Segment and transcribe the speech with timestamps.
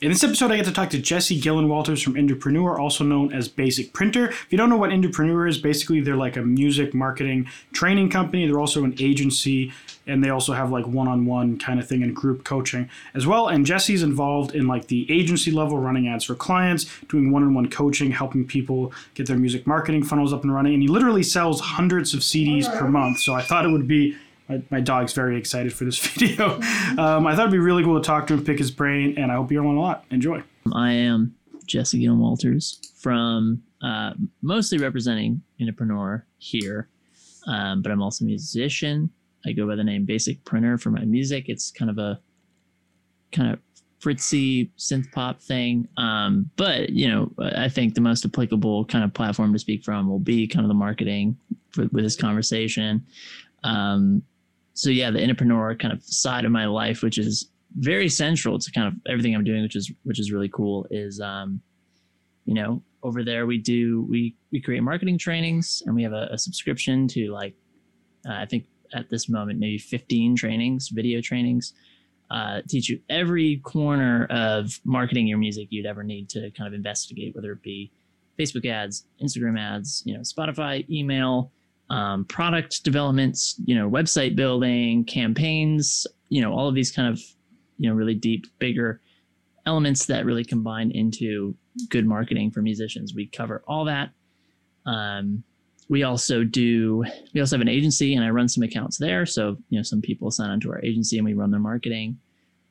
[0.00, 3.32] In this episode, I get to talk to Jesse Gillen Walters from Indepreneur, also known
[3.32, 4.28] as Basic Printer.
[4.28, 8.46] If you don't know what Indepreneur is, basically they're like a music marketing training company.
[8.46, 9.72] They're also an agency,
[10.06, 13.48] and they also have like one-on-one kind of thing and group coaching as well.
[13.48, 18.12] And Jesse's involved in like the agency level, running ads for clients, doing one-on-one coaching,
[18.12, 20.74] helping people get their music marketing funnels up and running.
[20.74, 23.18] And he literally sells hundreds of CDs per month.
[23.18, 24.16] So I thought it would be
[24.48, 26.60] my, my dog's very excited for this video.
[26.98, 29.30] Um, I thought it'd be really cool to talk to him, pick his brain, and
[29.30, 30.04] I hope you learn a lot.
[30.10, 30.42] Enjoy.
[30.74, 31.34] I am
[31.66, 36.88] Jesse Gillen Walters from uh, mostly representing Indepreneur here,
[37.46, 39.10] um, but I'm also a musician.
[39.46, 41.48] I go by the name Basic Printer for my music.
[41.48, 42.20] It's kind of a
[43.30, 43.60] kind of
[44.00, 45.86] fritzy synth pop thing.
[45.96, 50.08] Um, but you know, I think the most applicable kind of platform to speak from
[50.08, 51.36] will be kind of the marketing
[51.70, 53.04] for, with this conversation.
[53.64, 54.22] Um,
[54.78, 58.70] so yeah, the Indepreneur kind of side of my life, which is very central to
[58.70, 61.60] kind of everything I'm doing, which is which is really cool, is um,
[62.44, 66.28] you know, over there we do we we create marketing trainings and we have a,
[66.30, 67.56] a subscription to like
[68.24, 71.74] uh, I think at this moment maybe 15 trainings, video trainings,
[72.30, 76.72] uh, teach you every corner of marketing your music you'd ever need to kind of
[76.72, 77.90] investigate, whether it be
[78.38, 81.50] Facebook ads, Instagram ads, you know, Spotify, email,
[81.90, 87.20] um, product developments, you know, website building, campaigns, you know, all of these kind of,
[87.78, 89.00] you know, really deep, bigger
[89.66, 91.54] elements that really combine into
[91.90, 93.14] good marketing for musicians.
[93.14, 94.10] We cover all that.
[94.86, 95.42] Um,
[95.88, 99.24] we also do, we also have an agency and I run some accounts there.
[99.24, 102.18] So, you know, some people sign onto our agency and we run their marketing.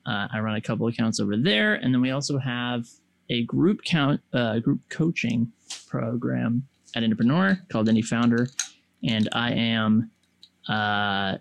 [0.05, 1.75] Uh, I run a couple accounts over there.
[1.75, 2.87] And then we also have
[3.29, 5.51] a group count, uh, group coaching
[5.87, 8.47] program at Indepreneur called Indie Founder
[9.03, 10.11] and I am.
[10.67, 11.37] Uh,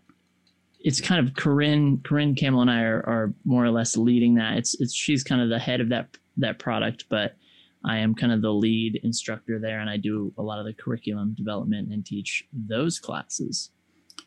[0.80, 2.00] it's kind of Corinne.
[2.04, 4.58] Corinne Campbell and I are, are more or less leading that.
[4.58, 7.36] It's it's she's kind of the head of that that product, but
[7.84, 10.74] I am kind of the lead instructor there, and I do a lot of the
[10.74, 13.70] curriculum development and teach those classes.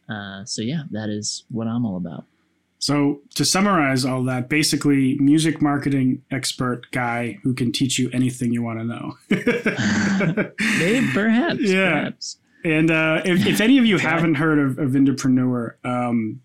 [0.10, 2.26] Uh, so yeah, that is what I'm all about.
[2.80, 8.54] So to summarize all that, basically, music marketing expert guy who can teach you anything
[8.54, 9.18] you want to know.
[10.80, 11.60] Maybe, perhaps.
[11.60, 11.90] Yeah.
[11.90, 12.38] Perhaps.
[12.64, 16.42] And uh, if, if, any of you haven't heard of, of Indepreneur, um,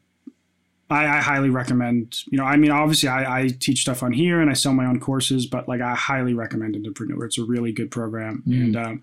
[0.90, 2.18] I, I, highly recommend.
[2.26, 4.86] You know, I mean, obviously, I, I, teach stuff on here and I sell my
[4.86, 7.24] own courses, but like, I highly recommend Indepreneur.
[7.24, 8.52] It's a really good program, mm.
[8.52, 9.02] and um,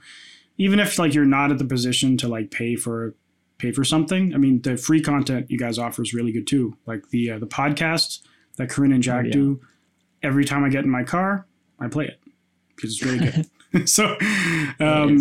[0.58, 3.16] even if like you're not at the position to like pay for
[3.58, 6.78] pay for something, I mean, the free content you guys offer is really good too.
[6.86, 8.22] Like the uh, the podcast
[8.58, 9.34] that Corinne and Jack oh, yeah.
[9.34, 9.62] do.
[10.24, 11.48] Every time I get in my car,
[11.80, 12.20] I play it
[12.76, 13.50] because it's really good.
[13.86, 14.18] so,
[14.80, 15.18] um,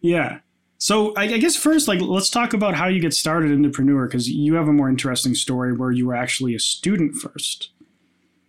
[0.00, 0.40] yeah.
[0.78, 4.06] So I, I, guess first, like, let's talk about how you get started in Indepreneur
[4.06, 7.70] because you have a more interesting story where you were actually a student first.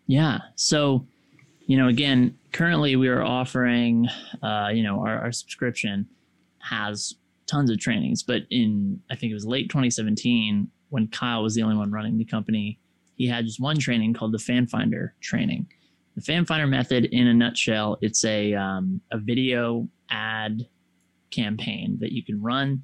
[0.06, 0.40] Yeah.
[0.56, 1.08] So,
[1.66, 4.08] you know, again, currently we are offering,
[4.44, 6.08] uh, you know, our, our subscription
[6.60, 7.16] has
[7.48, 11.64] tons of trainings, but in I think it was late 2017 when Kyle was the
[11.64, 12.80] only one running the company,
[13.16, 15.68] he had just one training called the Fan Finder training.
[16.16, 20.68] The Fan Finder method, in a nutshell, it's a um, a video ad
[21.32, 22.84] campaign that you can run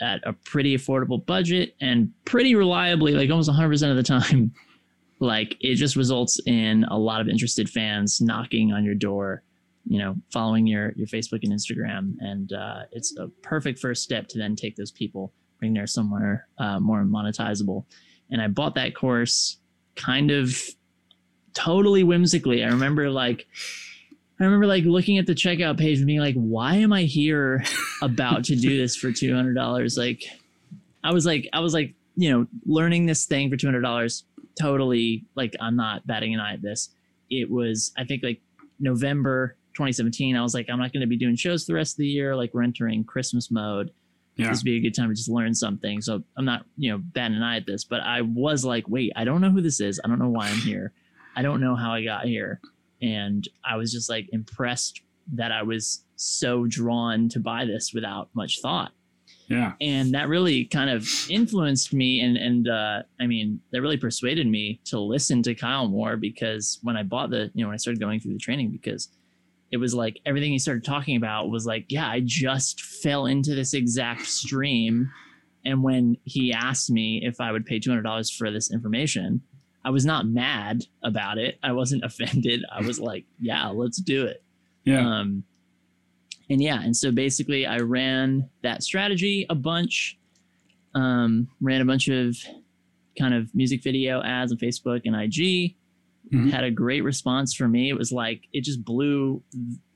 [0.00, 4.52] at a pretty affordable budget and pretty reliably, like almost 100% of the time.
[5.20, 9.44] like it just results in a lot of interested fans knocking on your door,
[9.86, 14.26] you know, following your your Facebook and Instagram, and uh, it's a perfect first step
[14.28, 17.84] to then take those people, bring there somewhere uh, more monetizable.
[18.30, 19.58] And I bought that course
[19.94, 20.58] kind of
[21.54, 22.64] totally whimsically.
[22.64, 23.46] I remember like
[24.42, 27.64] I remember like looking at the checkout page and being like, why am I here
[28.02, 29.96] about to do this for two hundred dollars?
[29.96, 30.24] Like
[31.04, 34.24] I was like I was like, you know, learning this thing for two hundred dollars,
[34.60, 36.90] totally like I'm not batting an eye at this.
[37.30, 38.40] It was I think like
[38.80, 40.36] November 2017.
[40.36, 42.34] I was like, I'm not gonna be doing shows the rest of the year.
[42.34, 43.90] Like we're entering Christmas mode.
[44.36, 44.48] Yeah.
[44.48, 46.00] This would be a good time to just learn something.
[46.00, 49.12] So I'm not, you know, batting an eye at this, but I was like, wait,
[49.14, 50.00] I don't know who this is.
[50.02, 50.92] I don't know why I'm here.
[51.36, 52.60] I don't know how I got here
[53.02, 55.02] and I was just like impressed
[55.34, 58.92] that I was so drawn to buy this without much thought.
[59.48, 59.72] Yeah.
[59.80, 64.46] And that really kind of influenced me and and uh, I mean that really persuaded
[64.46, 67.78] me to listen to Kyle more because when I bought the you know when I
[67.78, 69.08] started going through the training because
[69.70, 73.54] it was like everything he started talking about was like yeah I just fell into
[73.54, 75.10] this exact stream
[75.64, 79.42] and when he asked me if I would pay $200 for this information
[79.84, 81.58] I was not mad about it.
[81.62, 82.64] I wasn't offended.
[82.70, 84.42] I was like, yeah, let's do it.
[84.84, 85.06] Yeah.
[85.06, 85.44] Um,
[86.50, 90.18] and yeah, and so basically I ran that strategy a bunch,
[90.94, 92.36] um, ran a bunch of
[93.18, 95.76] kind of music video ads on Facebook and IG.
[96.32, 96.50] Mhm.
[96.50, 97.90] had a great response for me.
[97.90, 99.42] It was like it just blew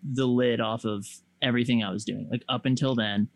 [0.02, 1.06] the lid off of
[1.40, 2.28] everything I was doing.
[2.30, 3.28] Like up until then,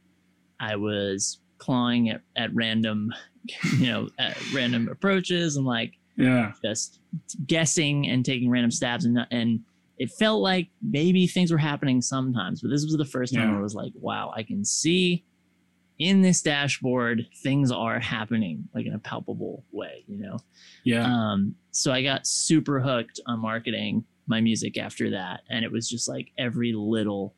[0.59, 3.15] I was clawing at, at random,
[3.79, 6.53] you know, at random approaches and like Yeah.
[6.63, 7.01] just
[7.47, 9.61] guessing and taking random stabs and and
[9.99, 13.59] it felt like maybe things were happening sometimes, but this was the first time Yeah.
[13.59, 15.25] it was like, wow, I can see
[15.99, 20.39] in this dashboard things are happening like in a palpable way, you know.
[20.85, 21.05] Yeah.
[21.05, 25.89] Um, so I got super hooked on marketing my music after that, and it was
[25.91, 27.35] just like every little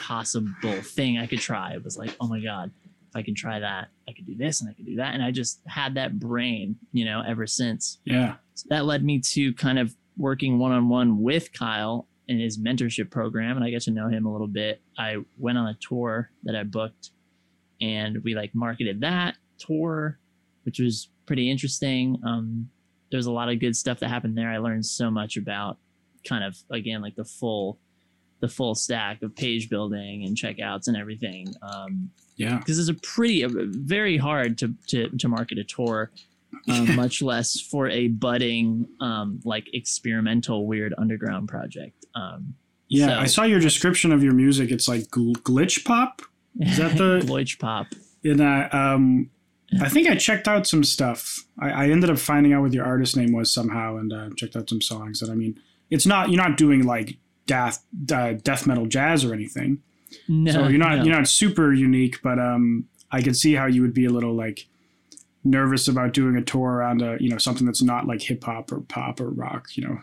[0.00, 1.72] possible thing I could try.
[1.74, 2.70] It was like, oh my god,
[3.10, 5.22] if I can try that, I could do this and I could do that, and
[5.22, 7.98] I just had that brain, you know, ever since.
[8.04, 8.36] yeah.
[8.54, 12.58] So that led me to kind of working one on one with Kyle in his
[12.58, 14.80] mentorship program, and I got to know him a little bit.
[14.96, 17.10] I went on a tour that I booked,
[17.80, 20.18] and we like marketed that tour,
[20.64, 22.20] which was pretty interesting.
[22.24, 22.70] Um,
[23.10, 24.50] there's a lot of good stuff that happened there.
[24.50, 25.78] I learned so much about
[26.28, 27.78] kind of again like the full
[28.40, 31.54] the full stack of page building and checkouts and everything.
[31.62, 32.58] Um, Yeah.
[32.58, 36.10] because it's a pretty uh, very hard to to, to market a tour
[36.68, 42.54] um, much less for a budding um, like experimental weird underground project um,
[42.88, 43.06] Yeah.
[43.06, 44.70] So- I saw your description of your music.
[44.70, 46.22] It's like gl- glitch pop.
[46.58, 47.86] Is that the- Glitch pop
[48.24, 49.30] And I, um,
[49.80, 51.44] I think I checked out some stuff.
[51.60, 54.56] I, I ended up finding out what your artist name was somehow, and uh, checked
[54.56, 55.22] out some songs.
[55.22, 55.54] And I mean,
[55.90, 59.80] it's not you're not doing like death uh, death metal jazz or anything.
[60.28, 61.04] No so you're not no.
[61.04, 64.34] you're not super unique, but um, I could see how you would be a little
[64.34, 64.66] like
[65.44, 68.70] nervous about doing a tour around a you know something that's not like hip hop
[68.72, 69.68] or pop or rock.
[69.76, 69.98] You know,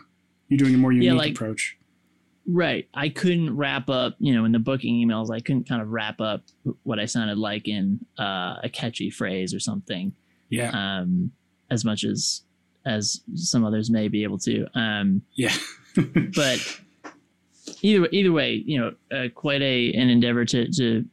[0.48, 1.76] you're doing a more unique like- approach.
[2.46, 5.90] right i couldn't wrap up you know in the booking emails i couldn't kind of
[5.90, 6.40] wrap up
[6.82, 10.12] what i sounded like in uh, a catchy phrase or something
[10.48, 11.30] Yeah, um,
[11.70, 12.42] as much as
[12.86, 15.52] as some others may be able to um, yeah,
[16.34, 16.80] but
[17.82, 21.04] either either way, you know, uh, quite a an endeavor to to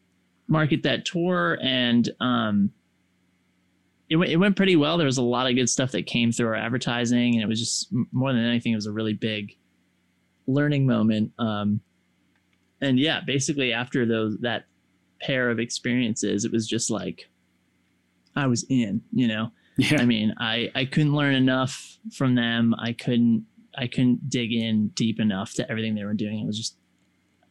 [0.48, 2.72] market that tour, and um,
[4.10, 4.98] it went it went pretty well.
[4.98, 7.60] There was a lot of good stuff that came through our advertising, and it was
[7.60, 9.56] just more than anything, it was a really big
[10.48, 11.32] learning moment.
[11.40, 11.82] Um,
[12.82, 14.66] and yeah, basically after those that
[15.22, 17.30] pair of experiences, it was just like
[18.36, 19.52] I was in, you know.
[19.78, 20.02] yeah.
[20.02, 22.76] I mean, I I couldn't learn enough from them.
[22.78, 23.46] I couldn't
[23.78, 26.40] I couldn't dig in deep enough to everything they were doing.
[26.40, 26.78] It was just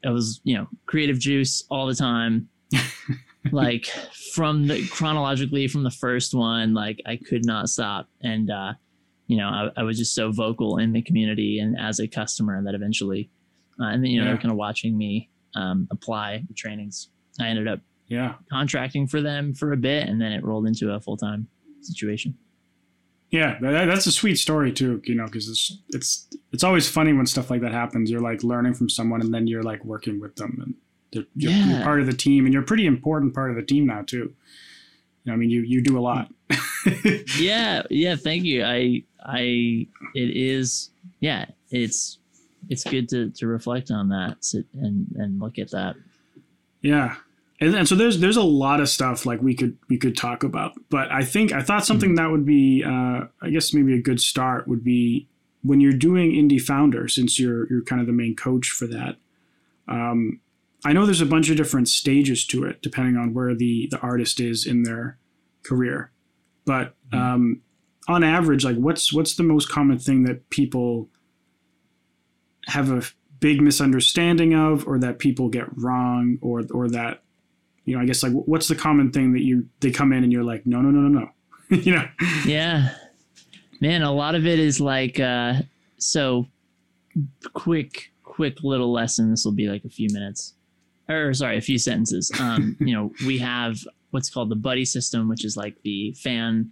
[0.03, 2.49] it was you know creative juice all the time.
[3.53, 3.87] like
[4.33, 8.73] from the chronologically from the first one, like I could not stop, and uh,
[9.27, 12.63] you know I, I was just so vocal in the community and as a customer
[12.65, 13.31] that eventually,
[13.81, 14.33] uh, and then you know Yeah.
[14.33, 17.09] they're kind of watching me um, apply the trainings.
[17.41, 18.35] I ended up yeah.
[18.51, 21.49] contracting for them for a bit, and then it rolled into a full time
[21.81, 22.37] situation.
[23.35, 25.03] Yeah, that, that's a sweet story too.
[25.05, 28.09] You know, because it's it's it's always funny when stuff like that happens.
[28.09, 30.75] You're like learning from someone, and then you're like working with them, and
[31.13, 33.65] they're, you're, you're part of the team, and you're a pretty important part of the
[33.65, 34.33] team now too.
[35.25, 36.31] You know, I mean, you you do a lot.
[37.39, 39.41] yeah yeah thank you i i
[40.15, 40.91] it is
[41.21, 42.19] yeah it's
[42.69, 45.97] it's good to to reflect on that sit and and look at that
[46.85, 47.17] yeah,
[47.65, 50.43] and, and so there's there's a lot of stuff like we could we could talk
[50.43, 54.03] about, but I think I thought something that would be uh, I guess maybe a
[54.03, 55.29] good start would be
[55.63, 59.17] when you're doing indie founder, since you're you're kind of the main coach for that.
[59.89, 60.41] Um,
[60.85, 63.99] I know there's a bunch of different stages to it, depending on where the the
[64.01, 65.19] artist is in their
[65.63, 66.11] career.
[66.67, 67.63] But um,
[68.07, 71.09] on average, like what's what's the most common thing that people
[72.67, 73.03] have a
[73.41, 77.24] big misunderstanding of, or that people get wrong, or or that
[77.85, 80.33] you know, I guess like what's the common thing that you they come in and
[80.33, 81.29] you're like, no, no, no, no, no,
[81.77, 82.07] you know?
[82.47, 82.91] yeah.
[83.81, 85.55] Man a lot of it is like uh
[85.99, 86.47] so
[87.53, 89.31] quick quick little lesson.
[89.31, 90.55] This will be like a few minutes.
[91.09, 92.31] Or sorry a few sentences.
[92.41, 93.77] Um you know we have
[94.11, 96.71] what's called the buddy system which is like the fan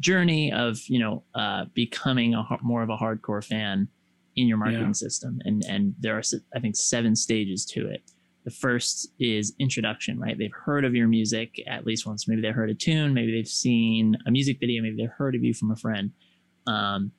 [0.00, 3.88] journey of you know uh becoming a more of a hardcore fan
[4.36, 4.92] in your marketing Yeah.
[4.92, 5.40] system.
[5.44, 6.22] And and there are
[6.54, 8.02] I think seven stages to it
[8.46, 10.38] the first is introduction right?
[10.38, 12.26] They've heard of your music at least once.
[12.26, 15.44] Maybe they heard a tune maybe they've seen a music video maybe they've heard of
[15.44, 16.12] you from a friend.
[16.66, 17.12] Um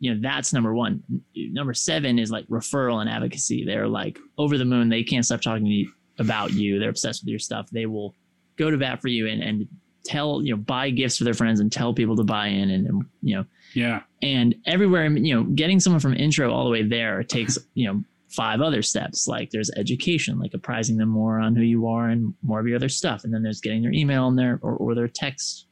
[0.00, 1.02] you know that's number one.
[1.36, 3.64] Number seven is like referral and advocacy.
[3.64, 4.88] They're like over the moon.
[4.88, 6.80] They can't stop talking to you about you.
[6.80, 7.70] They're obsessed with your stuff.
[7.70, 8.16] They will
[8.56, 9.68] go to bat for you and and
[10.04, 12.86] tell you know buy gifts for their friends and tell people to buy in and,
[12.88, 13.44] and you know.
[13.74, 17.86] Yeah, and everywhere you know getting someone from intro all the way there takes you
[17.86, 22.08] know five other steps like there's education like apprising them more on who you are
[22.08, 24.74] and more of your other stuff and then there's getting their email and their or,
[24.76, 25.66] or their text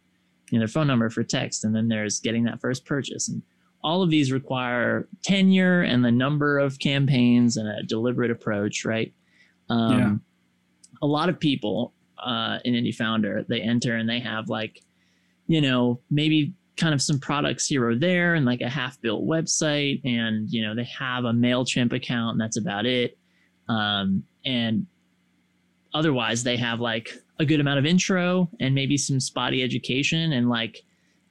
[0.50, 3.42] you know their phone number for text and then there's getting that first purchase and
[3.82, 9.12] all of these require tenure and the number of campaigns and a deliberate approach, right?
[9.68, 10.14] Um, Yeah.
[11.02, 14.82] A lot of people uh, in Indie Founder, they enter and they have like,
[15.46, 19.24] you know, maybe kind of some products here or there and like a half built
[19.26, 23.18] website and, you know, they have a MailChimp account and that's about it.
[23.68, 24.86] Um, and
[25.94, 30.48] otherwise they have like a good amount of intro and maybe some spotty education and
[30.48, 30.82] like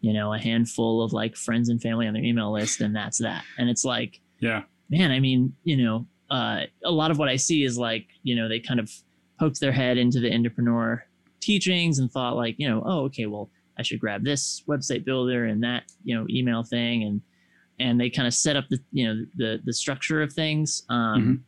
[0.02, 3.18] you know a handful of like friends and family on their email list and that's
[3.20, 4.64] that and it's like Yeah.
[4.90, 8.36] man i mean you know uh, a lot of what i see is like you
[8.36, 8.92] know they kind of
[9.40, 11.02] poked their head into the Indepreneur
[11.40, 15.46] teachings and thought like you know oh okay well i should grab this website builder
[15.46, 17.04] and that you know email thing.
[17.04, 17.22] And
[17.80, 21.22] and they kind of set up the you know the the structure of things um
[21.22, 21.40] Mhm.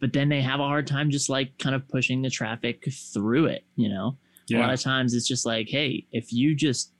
[0.00, 3.46] but then they have a hard time just like kind of pushing the traffic through
[3.46, 4.16] it you know?
[4.50, 6.92] A lot of times it's just like hey if you just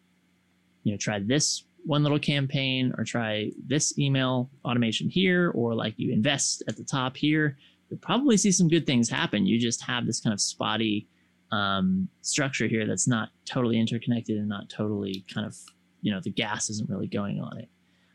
[0.85, 5.93] you know try this one little campaign or try this email automation here or like
[5.99, 7.59] you invest at the top here
[7.91, 9.45] you'll probably see some good things happen.
[9.47, 11.07] You just have this kind of spotty
[11.53, 15.57] um, structure here that's not totally interconnected and not totally kind of
[16.03, 17.69] you know the gas isn't really going on it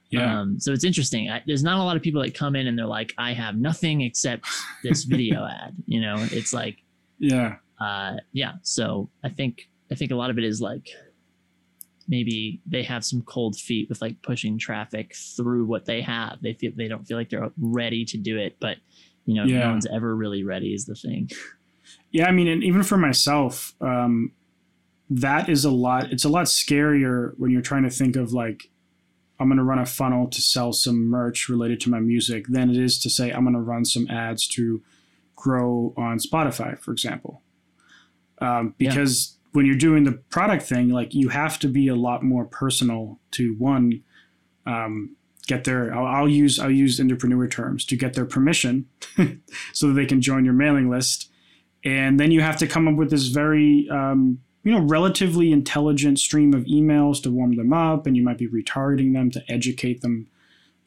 [0.09, 0.39] Yeah.
[0.41, 1.29] um, so it's interesting.
[1.29, 3.55] I, there's not a lot of people that come in and they're like, I have
[3.57, 4.45] nothing except
[4.83, 5.75] this video ad.
[5.85, 6.77] You know, it's like,
[7.19, 7.55] yeah.
[7.79, 8.53] uh, yeah.
[8.63, 10.87] So I think I think a lot of it is like
[12.07, 16.39] maybe they have some cold feet with like pushing traffic through what they have.
[16.41, 18.77] They feel they don't feel like they're ready to do it, but
[19.25, 19.59] you know, Yeah.
[19.65, 21.29] no one's ever really ready is the thing.
[22.11, 24.31] Yeah, I mean, and even for myself, um,
[25.09, 26.11] that is a lot.
[26.11, 28.69] It's a lot scarier when you're trying to think of like,
[29.39, 32.69] I'm going to run a funnel to sell some merch related to my music than
[32.69, 34.81] it is to say I'm going to run some ads to
[35.35, 37.41] grow on Spotify, for example.
[38.39, 38.89] Um, Yeah.
[38.89, 42.45] because when you're doing the product thing, like you have to be a lot more
[42.45, 44.03] personal to one,
[44.65, 45.15] um,
[45.47, 45.93] get their.
[45.93, 48.87] I'll, I'll use I'll use Indepreneur terms to get their permission,
[49.73, 51.31] so that they can join your mailing list
[51.83, 56.19] and then you have to come up with this very um, you know relatively intelligent
[56.19, 60.01] stream of emails to warm them up and you might be retargeting them to educate
[60.01, 60.27] them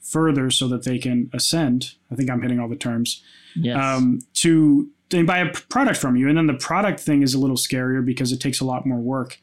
[0.01, 3.23] further so that they can ascend i think i'm hitting all the terms
[3.55, 3.77] Yes.
[3.77, 7.39] um, to they buy a product from you and then the product thing is a
[7.39, 9.39] little scarier because it takes a lot more work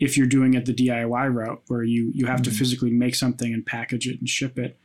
[0.00, 2.54] if you're doing it the diy route where you you have to Mhm.
[2.58, 4.78] physically make something and package it and ship it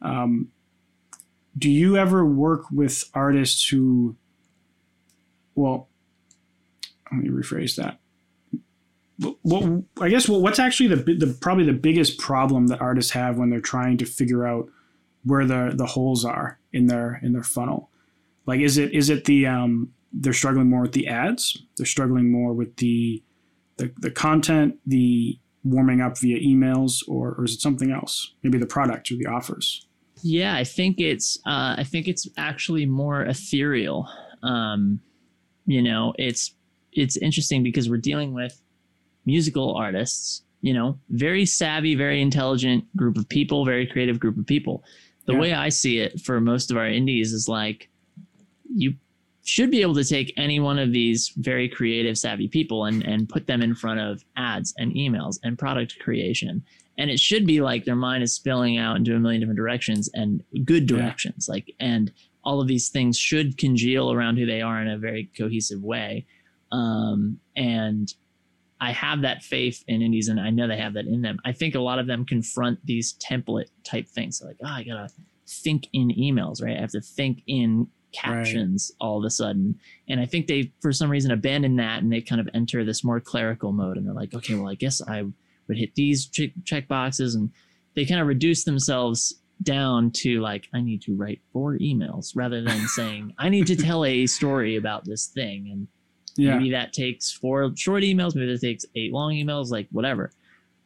[0.00, 0.48] um,
[1.56, 4.14] do you ever work with artists who
[5.58, 5.88] well
[7.10, 7.98] let me rephrase that
[10.00, 13.50] I guess what, what's actually the, the probably the biggest problem that artists have when
[13.50, 14.68] they're trying to figure out
[15.24, 17.90] where the the holes are in their in their funnel.
[18.46, 22.30] Like is it is it the um they're struggling more with the ads, they're struggling
[22.30, 23.22] more with the
[23.76, 28.34] the, the content, the warming up via emails, or, or is it something else?
[28.42, 29.86] Maybe the product or the offers.
[30.22, 34.08] Yeah, I think it's uh, I think it's actually more ethereal.
[34.42, 35.00] Um,
[35.68, 36.54] you know, it's
[36.92, 38.60] it's interesting because we're dealing with
[39.26, 40.42] musical artists.
[40.60, 44.82] You know, very savvy, very intelligent group of people, very creative group of people.
[45.26, 45.38] The Yeah.
[45.40, 47.88] way I see it for most of our indies is like
[48.74, 48.94] you
[49.44, 53.28] should be able to take any one of these very creative, savvy people and and
[53.28, 56.62] put them in front of ads and emails and product creation
[56.98, 60.10] and it should be like their mind is spilling out into a million different directions
[60.14, 60.96] and good Yeah.
[60.96, 62.10] directions like and
[62.48, 66.24] all of these things should congeal around who they are in a very cohesive way.
[66.72, 68.14] Um, and
[68.80, 71.38] i have that faith in indies and i know they have that in them.
[71.44, 74.40] I think a lot of them confront these template type things.
[74.42, 75.08] Like oh i gotta
[75.46, 76.76] think in emails right?
[76.76, 79.78] I have to think in captions all of a sudden.
[80.08, 83.04] And i think they for some reason abandon that and they kind of enter this
[83.04, 85.22] more clerical mode and they're like okay well i guess i
[85.66, 87.50] would hit these check, check boxes and
[87.94, 92.62] they kind of reduce themselves down to like i need to write four emails rather
[92.62, 95.88] than saying i need to tell a story about this thing and
[96.36, 96.56] Yeah.
[96.56, 100.30] maybe that takes four short emails maybe that takes eight long emails like whatever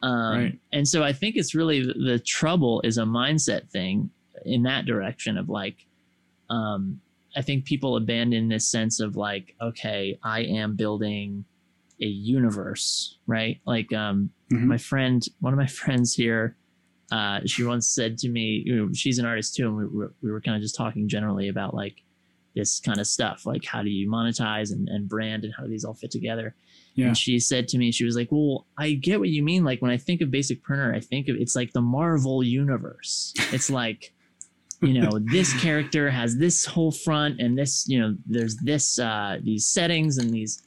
[0.01, 0.59] um, Right.
[0.71, 4.09] and so i think it's really the, the trouble is a mindset thing
[4.45, 5.85] in that direction of like
[6.49, 6.99] um,
[7.35, 11.45] i think people abandon this sense of like okay i am building
[12.01, 14.65] a universe right like um, Mhm.
[14.65, 16.55] my friend one of my friends here
[17.13, 20.13] uh, she once said to me you know, she's an artist too and we were,
[20.23, 22.01] we were kind of just talking generally about like
[22.55, 25.69] this kind of stuff like how do you monetize and, and brand and how do
[25.69, 26.55] these all fit together?
[26.95, 27.07] Yeah.
[27.07, 29.63] and she said to me she was like well i get what you mean.
[29.63, 33.33] Like when i think of basic printer i think of it's like the marvel universe.
[33.53, 34.11] It's like
[34.81, 39.37] you know this character has this whole front and this you know there's this uh
[39.43, 40.63] these settings and these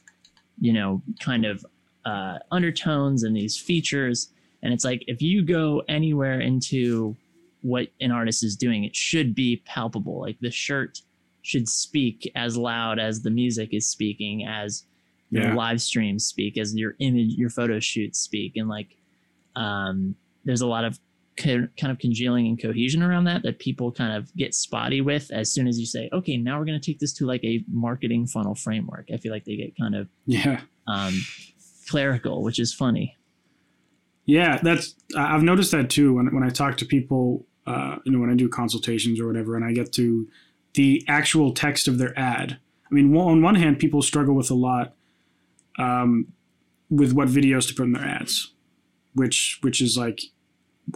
[0.61, 1.65] you know kind of
[2.05, 4.29] uh undertones and these features
[4.63, 7.15] and it's like if you go anywhere into
[7.61, 8.83] what an artist is doing.
[8.83, 10.21] It should be palpable.
[10.21, 11.01] Like the shirt
[11.41, 14.83] should speak as loud as the music is speaking, as
[15.31, 15.55] your Yeah.
[15.55, 18.95] live streams speak, as your image, your photo shoots speak, and like
[19.55, 20.99] um, there's a lot of
[21.35, 25.31] co- kind of congealing and cohesion around that that people kind of get spotty with
[25.31, 27.63] as soon as you say, okay, now we're going to take this to like a
[27.69, 29.09] marketing funnel framework.
[29.11, 30.61] I feel like they get kind of Yeah.
[30.87, 31.19] um,
[31.89, 33.15] clerical, which is funny.
[34.27, 38.19] Yeah, that's I've noticed that too when when I talk to people, uh, you know,
[38.19, 40.27] when I do consultations or whatever, and I get to
[40.73, 42.59] the actual text of their ad.
[42.89, 44.93] I mean, on one hand, people struggle with a lot
[45.79, 46.27] um,
[46.89, 48.53] with what videos to put in their ads,
[49.13, 50.21] which which is like,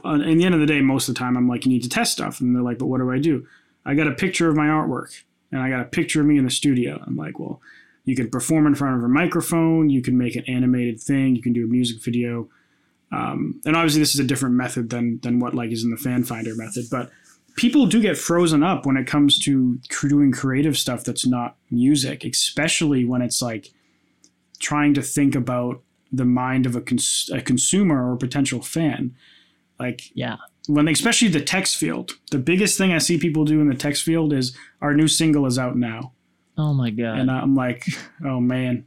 [0.03, 1.83] uh, in the end of the day, most of the time, I'm like, you need
[1.83, 3.47] to test stuff, and they're like, but what do I do?
[3.85, 5.23] I got a picture of my artwork,
[5.53, 7.01] and I got a picture of me in the studio.
[7.07, 7.61] I'm like, well,
[8.03, 11.41] you can perform in front of a microphone, you can make an animated thing, you
[11.41, 12.49] can do a music video.
[13.11, 15.97] Um, and obviously, this is a different method than than what like is in the
[15.97, 16.85] fan finder method.
[16.89, 17.09] But
[17.57, 19.77] people do get frozen up when it comes to
[20.07, 23.69] doing creative stuff that's not music, especially when it's like
[24.59, 29.15] trying to think about the mind of a, cons- a consumer or potential fan.
[29.79, 30.37] Like Yeah.
[30.67, 33.75] when they, especially the text field, the biggest thing I see people do in the
[33.75, 36.13] text field is our new single is out now,
[36.57, 37.17] Oh my god.
[37.19, 37.85] and I'm like,
[38.25, 38.85] oh man.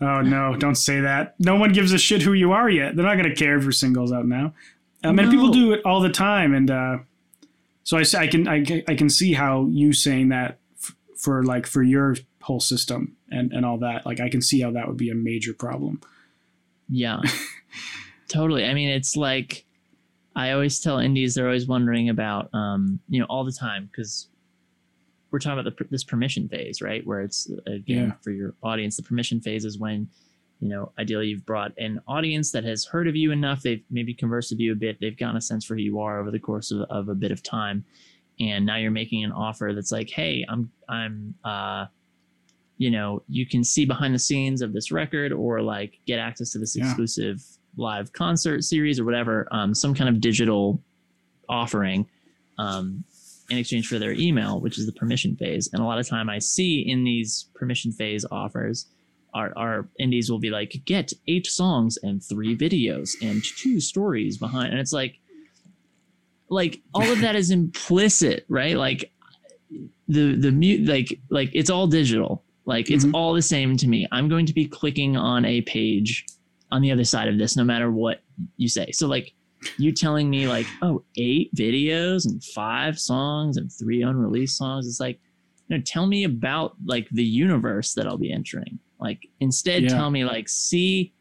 [0.00, 0.54] Oh no!
[0.56, 1.34] Don't say that.
[1.38, 2.96] No one gives a shit who you are yet.
[2.96, 4.52] They're not gonna care if your single's out now.
[5.02, 6.98] I mean, people do it all the time, and uh,
[7.84, 11.42] so I, I can I, can- I can see how you saying that f- for
[11.44, 14.04] like for your whole system and and all that.
[14.04, 16.00] Like I can see how that would be a major problem.
[16.88, 17.20] Yeah.
[18.28, 18.64] totally.
[18.64, 19.64] I mean, it's like
[20.34, 24.28] I always tell indies they're always wondering about, um, you know, all the time because
[25.30, 27.06] we're talking about the, this permission phase, right?
[27.06, 28.12] Where it's again Yeah.
[28.22, 30.08] for your audience, the permission phase is when,
[30.60, 33.62] you know, ideally you've brought an audience that has heard of you enough.
[33.62, 34.98] They've maybe conversed with you a bit.
[35.00, 37.32] They've gotten a sense for who you are over the course of, of a bit
[37.32, 37.84] of time,
[38.40, 41.86] and now you're making an offer that's like, hey, I'm I'm uh
[42.78, 46.50] you know, you can see behind the scenes of this record or like get access
[46.52, 46.84] to this Yeah.
[46.84, 47.42] exclusive
[47.78, 50.82] live concert series or whatever, um, some kind of digital
[51.48, 52.06] offering
[52.58, 53.02] um,
[53.50, 55.68] in exchange for their email, which is the permission phase.
[55.72, 58.86] And a lot of time I see in these permission phase offers,
[59.34, 64.36] our, our indies will be like, get eight songs and three videos and two stories
[64.38, 64.70] behind.
[64.72, 65.18] And it's like,
[66.48, 68.76] like all of that is implicit, right?
[68.76, 69.12] Like
[70.08, 73.10] the the mute like like it's all digital like it's Mhm.
[73.14, 76.24] all the same to me i'm going to be clicking on a page
[76.70, 78.22] on the other side of this no matter what
[78.56, 79.34] you say so like
[79.78, 85.00] you telling me like oh eight videos and five songs and three unreleased songs it's
[85.00, 85.20] like
[85.68, 89.94] you know tell me about like the universe that i'll be entering like instead Yeah.
[89.94, 91.12] tell me like see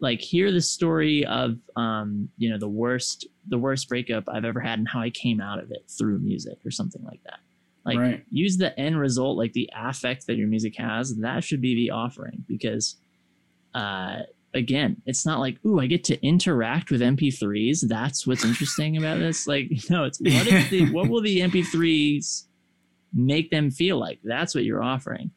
[0.00, 4.60] like hear the story of um you know the worst the worst breakup i've ever
[4.60, 7.40] had and how i came out of it through music or something like that
[7.84, 8.24] like Right.
[8.30, 11.90] use the end result like the affect that your music has that should be the
[11.90, 12.96] offering because
[13.74, 14.20] uh
[14.54, 19.18] again it's not like ooh i get to interact with mp3s that's what's interesting about
[19.18, 19.46] this?
[19.46, 22.44] Like no it's what is the what will the mp3s
[23.12, 24.18] make them feel like?
[24.24, 25.30] That's what you're offering.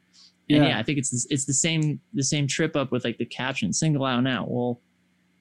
[0.50, 0.68] And Yeah.
[0.70, 3.74] yeah, i think it's it's the same the same trip up with like the caption
[3.74, 4.46] single out now.
[4.48, 4.80] Well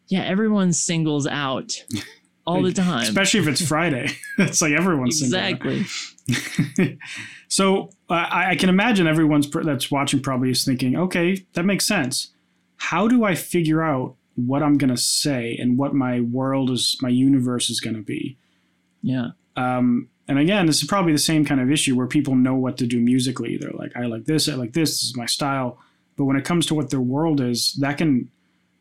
[0.09, 1.73] yeah everyone singles out
[2.47, 3.03] all the time.
[3.03, 4.11] Especially if it's Friday.
[4.39, 5.85] it's like everyone's exactly.
[7.49, 11.65] So uh, I, I can imagine everyone's pr- that's watching probably is thinking, okay, that
[11.65, 12.33] makes sense.
[12.81, 17.09] How do I figure out what I'm gonna say and what my world is, my
[17.09, 18.37] universe is gonna be?
[19.03, 22.55] yeah Um, and again, this is probably the same kind of issue where people know
[22.55, 23.57] what to do musically.
[23.57, 25.79] They're like, I like this, I like this, this is my style.
[26.17, 28.31] But when it comes to what their world is, that can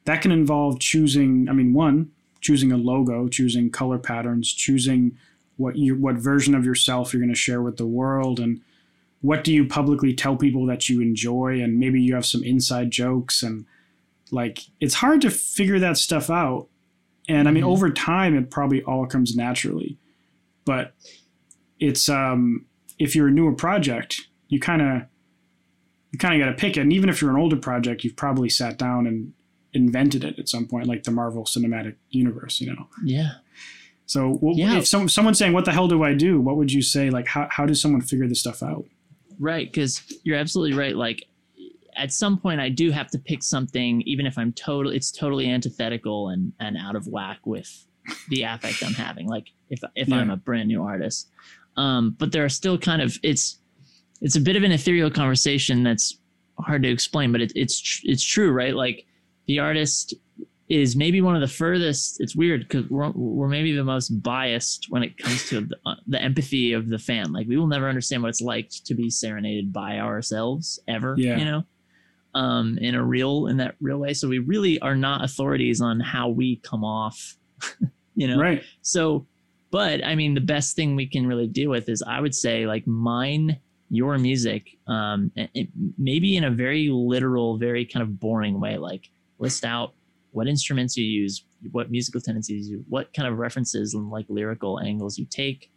[0.05, 1.47] that can involve choosing.
[1.49, 5.17] I mean, one, choosing a logo, choosing color patterns, choosing
[5.57, 8.61] what you what version of yourself you're going to share with the world, and
[9.21, 12.91] what do you publicly tell people that you enjoy, and maybe you have some inside
[12.91, 13.65] jokes, and
[14.31, 16.67] like it's hard to figure that stuff out.
[17.27, 17.67] And I mean, Mhm.
[17.67, 19.97] over time, it probably all comes naturally,
[20.65, 20.93] but
[21.79, 22.65] it's um
[22.97, 25.03] if you're a newer project, you kind of
[26.11, 26.81] you kind of got to pick it.
[26.81, 29.33] And even if you're an older project, you've probably sat down and
[29.73, 32.87] invented it at some point, like the Marvel Cinematic Universe, you know.
[33.03, 33.33] yeah
[34.07, 34.79] So what, Yeah.
[34.79, 37.11] if some, someone's saying, "What the hell do I do?" What would you say?
[37.11, 38.85] Like, how how does someone figure this stuff out?
[39.37, 40.95] Right, because you're absolutely right.
[40.95, 41.25] Like
[41.99, 45.49] at some point, I do have to pick something, even if I'm total, it's totally
[45.49, 47.85] antithetical and and out of whack with
[48.29, 49.27] the affect I'm having.
[49.27, 50.15] Like if if Yeah.
[50.17, 51.29] I'm a brand new artist,
[51.77, 53.57] um, but there are still kind of it's
[54.21, 56.17] it's a bit of an ethereal conversation that's
[56.59, 58.75] hard to explain, but it, it's tr- it's true, right?
[58.75, 59.05] Like
[59.47, 60.13] the artist
[60.67, 62.19] is maybe one of the furthest.
[62.21, 65.95] It's weird because we're, we're maybe the most biased when it comes to the, uh,
[66.05, 67.31] the empathy of the fan.
[67.31, 71.15] Like we will never understand what it's like to be serenaded by ourselves ever.
[71.17, 71.37] Yeah.
[71.37, 71.63] You know,
[72.35, 74.13] um, in a real in that real way.
[74.13, 77.35] So we really are not authorities on how we come off.
[78.15, 78.63] you know, Right.
[78.81, 79.25] so,
[79.71, 82.65] but I mean, the best thing we can really deal with is I would say
[82.65, 83.59] like mine
[83.91, 85.49] your music, um, and
[85.97, 89.93] maybe in a very literal, very kind of boring way, like list out
[90.31, 94.79] what instruments you use, what musical tendencies you, what kind of references and like lyrical
[94.79, 95.71] angles you take,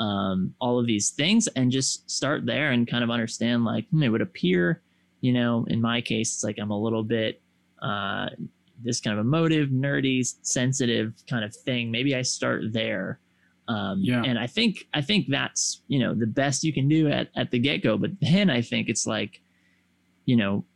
[0.00, 4.02] um, all of these things, and just start there and kind of understand like hmm,
[4.02, 4.82] it would appear,
[5.24, 7.40] you know, in my case, it's like I'm a little bit.
[7.80, 8.28] Uh,
[8.82, 11.90] this kind of emotive, nerdy, sensitive kind of thing.
[11.90, 13.20] Maybe I start there.
[13.66, 14.22] Um, Yeah.
[14.22, 17.50] And I think I think that's you know the best you can do at at
[17.50, 17.96] the get go.
[17.96, 19.40] But then I think it's like,
[20.26, 20.66] you know,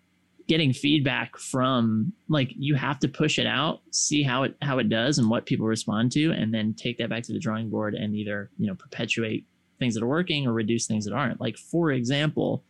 [0.46, 4.88] getting feedback from like you have to push it out, see how it how it
[4.88, 7.94] does and what people respond to, and then take that back to the drawing board
[7.94, 9.44] and either you know perpetuate
[9.78, 11.38] things that are working or reduce things that aren't.
[11.38, 12.64] Like for example,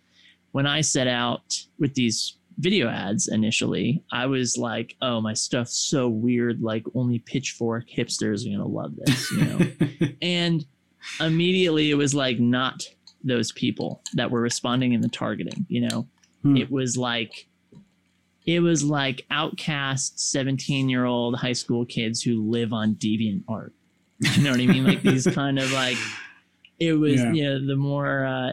[0.53, 5.77] when I set out with these video ads initially, I was like, oh, my stuff's
[5.77, 6.61] so weird.
[6.61, 10.09] Like only pitchfork hipsters are gonna love this, you know.
[10.23, 10.65] and
[11.21, 12.83] immediately it was like not
[13.23, 16.07] those people that were responding in the targeting, you know.
[16.43, 16.57] Hmm.
[16.57, 17.47] It was like
[18.47, 23.75] it was like outcast 17 year old high school kids who live on deviant art
[24.21, 25.99] you know what i mean like these kind of like
[26.81, 27.33] it was Yeah.
[27.33, 28.53] you know the more uh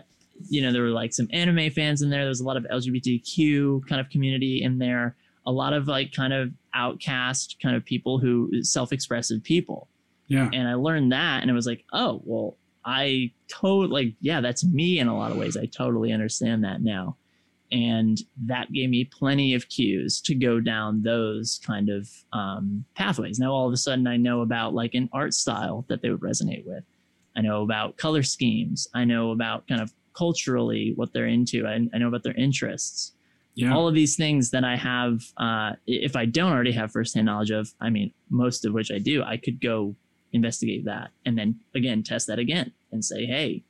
[0.50, 2.22] you know there were like some anime fans in there.
[2.22, 5.16] There was a lot of lgbtq kind of community in there.
[5.46, 9.88] A lot of like kind of outcast kind of people who self-expressive people.
[10.28, 10.50] Yeah.
[10.52, 14.66] and i learned that and it was like oh well i totally like yeah that's
[14.66, 15.56] me in a lot of ways.
[15.56, 17.18] I totally understand that now.
[17.72, 23.38] And that gave me plenty of cues to go down those kind of um, pathways.
[23.40, 26.22] Now all of a sudden i know about like an art style that they would
[26.22, 26.84] resonate with.
[27.36, 28.88] I know about color schemes.
[28.96, 33.14] I know about kind of culturally what they're into i, I know about their interests
[33.56, 33.74] Yeah.
[33.74, 37.52] all of these things that I have, uh, if I don't already have firsthand knowledge
[37.52, 39.96] of, I mean, most of which I do, I could go
[40.34, 43.64] investigate that and then again test that again and say, hey,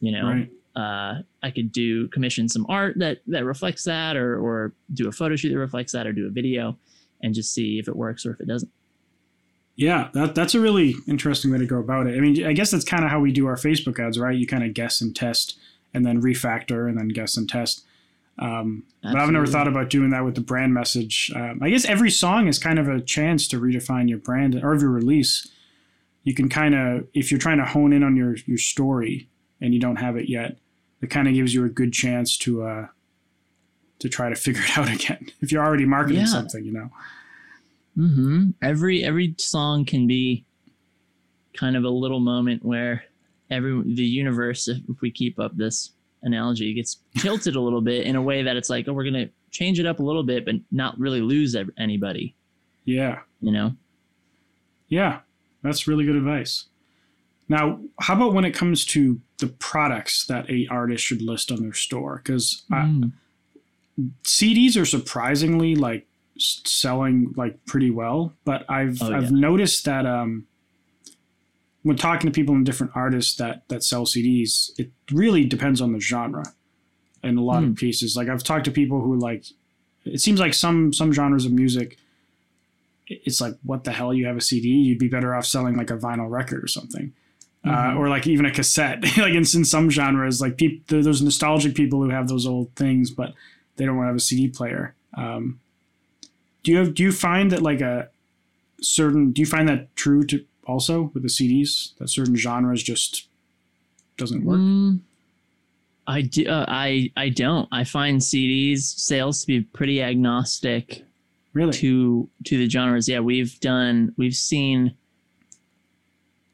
[0.00, 0.50] you know, Right.
[0.76, 5.12] uh, I could do commission some art that that reflects that, or or do a
[5.12, 6.76] photo shoot that reflects that, or do a video,
[7.22, 8.70] and just see if it works or if it doesn't.
[9.78, 12.16] Yeah, that, that's a really interesting way to go about it.
[12.16, 14.36] I mean, I guess that's kind of how we do our Facebook ads, right?
[14.36, 15.56] You kind of guess and test,
[15.94, 17.84] and then refactor, and then guess and test.
[18.40, 21.30] Um, but I've never thought about doing that with the brand message.
[21.34, 24.74] Um, I guess every song is kind of a chance to redefine your brand or
[24.74, 25.46] your release.
[26.24, 29.28] You can kind of, if you're trying to hone in on your your story
[29.60, 30.56] and you don't have it yet,
[31.00, 32.86] it kind of gives you a good chance to uh,
[34.00, 35.28] to try to figure it out again.
[35.40, 36.26] If you're already marketing Yeah.
[36.26, 36.90] something, you know.
[37.98, 40.44] Hmm Every every song can be
[41.56, 43.04] kind of a little moment where
[43.50, 45.90] every the universe, if, if we keep up this
[46.22, 49.28] analogy, gets tilted a little bit in a way that it's like, oh, we're gonna
[49.50, 52.34] change it up a little bit, but not really lose anybody.
[52.84, 53.20] Yeah.
[53.40, 53.72] You know?
[54.88, 55.20] Yeah,
[55.62, 56.66] that's really good advice.
[57.48, 61.62] Now, how about when it comes to the products that a artist should list on
[61.62, 62.20] their store?
[62.22, 63.12] Because Mm.
[64.24, 66.06] CDs are surprisingly like
[66.38, 70.46] selling like pretty well, but I've Oh, I've noticed that um,
[71.82, 75.92] when talking to people and different artists that that sell CDs, it really depends on
[75.92, 76.44] the genre.
[77.22, 77.70] In a lot Hmm.
[77.70, 79.44] of cases, like I've talked to people who like,
[80.04, 81.98] it seems like some some genres of music
[83.10, 85.90] it's like what the hell you have a cd you'd be better off selling like
[85.90, 87.10] a vinyl record or something
[87.64, 87.96] uh, Mhm.
[87.98, 92.02] or like even a cassette like in, in some genres like peop those nostalgic people
[92.02, 93.32] who have those old things but
[93.76, 95.58] they don't want to have a cd player um,
[96.62, 98.08] do you have do you find that like a
[98.80, 103.28] certain do you find that true to also with the cds that certain genres just
[104.16, 105.00] doesn't work Mm,
[106.08, 106.48] I do.
[106.48, 107.68] Uh, I I don't.
[107.70, 111.04] I find CDs sales to be pretty agnostic
[111.52, 113.08] really to to the genres.
[113.08, 114.14] Yeah, we've done.
[114.16, 114.94] We've seen.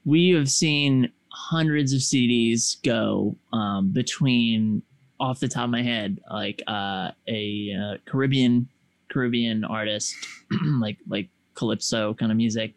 [0.05, 4.83] We have seen hundreds of CDs go um, between,
[5.19, 8.69] off the top of my head, like uh, a uh, Caribbean
[9.11, 10.15] Caribbean artist,
[10.81, 12.75] like like calypso kind of music,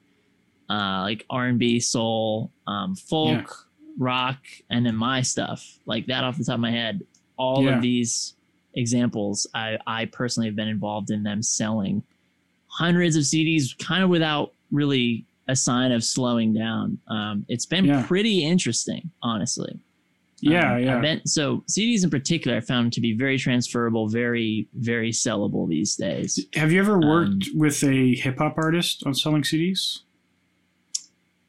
[0.70, 3.94] uh, like R and B, soul, um, folk, Yeah.
[3.98, 4.38] rock,
[4.70, 7.02] and then my stuff like that off the top of my head.
[7.38, 7.76] All Yeah.
[7.76, 8.36] of these
[8.76, 12.04] examples, I I personally have been involved in them selling
[12.68, 17.00] hundreds of CDs, kind of without really a sign of slowing down.
[17.08, 18.06] Um, it's been Yeah.
[18.06, 19.80] pretty interesting, honestly.
[20.40, 21.16] Yeah, Um, yeah.
[21.26, 26.46] So CDs in particular, I found to be very transferable, very very sellable these days.
[26.54, 30.02] Have you ever worked Um, with a hip hop artist on selling CDs?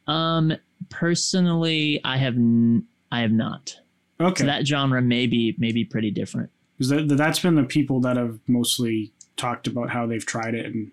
[0.07, 0.55] Um,
[0.89, 3.77] personally, I have n- I have not.
[4.21, 6.51] Okay, So that genre may be may be pretty different.
[6.77, 10.67] because that, that's been the people that have mostly talked about how they've tried it
[10.67, 10.91] and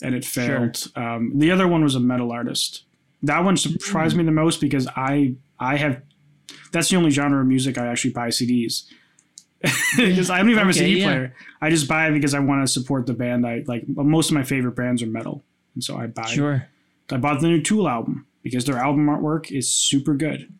[0.00, 0.44] and it Sure.
[0.46, 0.90] failed.
[0.96, 2.84] Um, the other one was a metal artist.
[3.22, 6.00] That one surprised me the most because I I have
[6.72, 8.84] that's the only genre of music I actually buy CDs.
[9.96, 11.04] Because I don't even have a CD yeah.
[11.06, 11.34] player.
[11.60, 13.46] I just buy it because I want to support the band.
[13.46, 16.26] I like most of my favorite bands are metal, and so I buy.
[16.26, 16.68] Sure.
[17.10, 20.52] I bought the new Tool album because their album artwork is super good.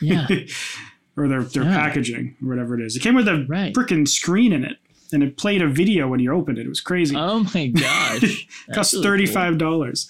[0.00, 0.26] Yeah.
[1.16, 1.76] or their their Yeah.
[1.76, 2.96] packaging or whatever it is.
[2.96, 3.74] It came with a Right.
[3.74, 4.78] freaking screen in it,
[5.12, 6.66] and it played a video when you opened it.
[6.66, 7.14] It was crazy.
[7.16, 8.24] oh my god!
[8.24, 9.34] it cost really thirty cool.
[9.34, 10.08] five dollars.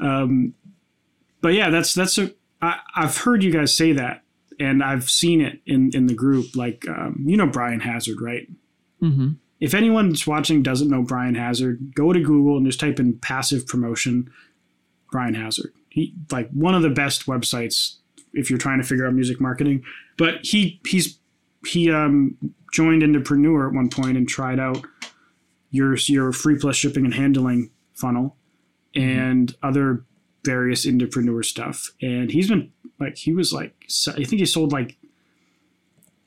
[0.00, 0.54] Um,
[1.42, 2.30] but yeah, that's that's a.
[2.62, 4.22] I, I've heard you guys say that,
[4.58, 6.54] and I've seen it in in the group.
[6.54, 8.46] Like um, you know Brian Hazard, right?
[9.02, 9.30] Mm-hmm.
[9.60, 13.66] If anyone's watching doesn't know Brian Hazard, go to Google and just type in passive
[13.66, 14.30] promotion
[15.10, 15.72] Brian Hazard.
[15.88, 17.96] He like one of the best websites
[18.32, 19.84] if you're trying to figure out music marketing.
[20.18, 21.18] But he he's
[21.66, 22.36] he um
[22.72, 24.84] joined Indepreneur at one point and tried out
[25.70, 28.36] your your free plus shipping and handling funnel
[28.94, 30.04] and other
[30.44, 31.92] various Indepreneur stuff.
[32.00, 33.74] And he's been like he was like
[34.08, 34.96] I think he sold like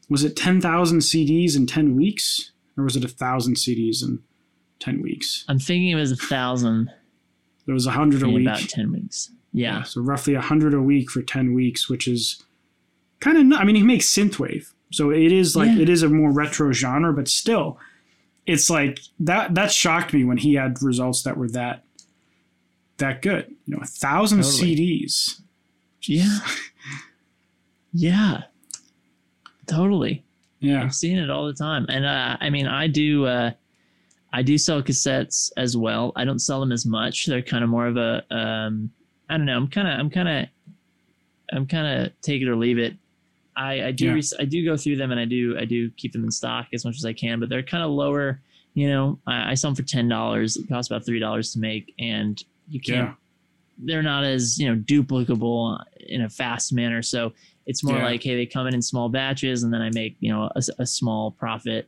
[0.09, 4.19] was it 10,000 CDs in 10 weeks or was it a thousand CDs in
[4.79, 5.45] 10 weeks?
[5.47, 6.91] I'm thinking it was a thousand
[7.65, 8.45] There was a hundred a week.
[8.47, 9.31] about ten weeks.
[9.51, 9.81] Yeah.
[9.83, 12.43] So roughly a hundred a week for 10 weeks, which is
[13.21, 14.71] kind of, I mean, he makes synthwave.
[14.91, 15.79] So it is like, Yeah.
[15.83, 17.79] it is a more retro genre, but still
[18.45, 21.83] it's like that, that shocked me when he had results that were that,
[22.97, 23.55] that good.
[23.65, 24.75] You know, a thousand Totally.
[24.75, 25.41] CDs.
[26.07, 26.39] Yeah.
[27.93, 28.43] Yeah.
[29.67, 30.23] Totally.
[30.59, 30.81] Yeah.
[30.81, 31.85] I'm seeing it all the time.
[31.89, 33.25] And uh, I mean, I do.
[33.25, 33.51] Uh,
[34.33, 36.11] I do sell cassettes as well.
[36.15, 37.25] I don't sell them as much.
[37.25, 38.23] They're kind of more of a.
[38.33, 38.91] Um,
[39.29, 39.55] I don't know.
[39.55, 39.99] I'm kind of.
[39.99, 40.45] I'm kind of.
[41.53, 42.95] I'm kind of take it or leave it.
[43.55, 44.07] I, I do.
[44.07, 44.13] Yeah.
[44.13, 45.57] Res- I do go through them, and I do.
[45.57, 47.39] I do keep them in stock as much as I can.
[47.39, 48.41] But they're kind of lower.
[48.73, 50.57] You know, I, I sell them for ten dollars.
[50.57, 53.13] It costs about three dollars to make, and you can't Yeah.
[53.79, 57.31] They're not as you know duplicable in a fast manner so
[57.65, 58.05] it's more Yeah.
[58.05, 60.61] like hey they come in in small batches and then i make you know a,
[60.79, 61.87] a small profit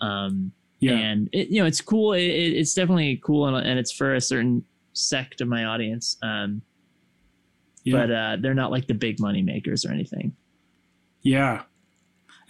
[0.00, 0.92] um Yeah.
[0.92, 4.14] and it, you know it's cool it, it- it's definitely cool and, and it's for
[4.14, 6.62] a certain sect of my audience um
[7.82, 7.98] yeah.
[7.98, 10.34] but uh they're not like the big money makers or anything
[11.22, 11.62] Yeah.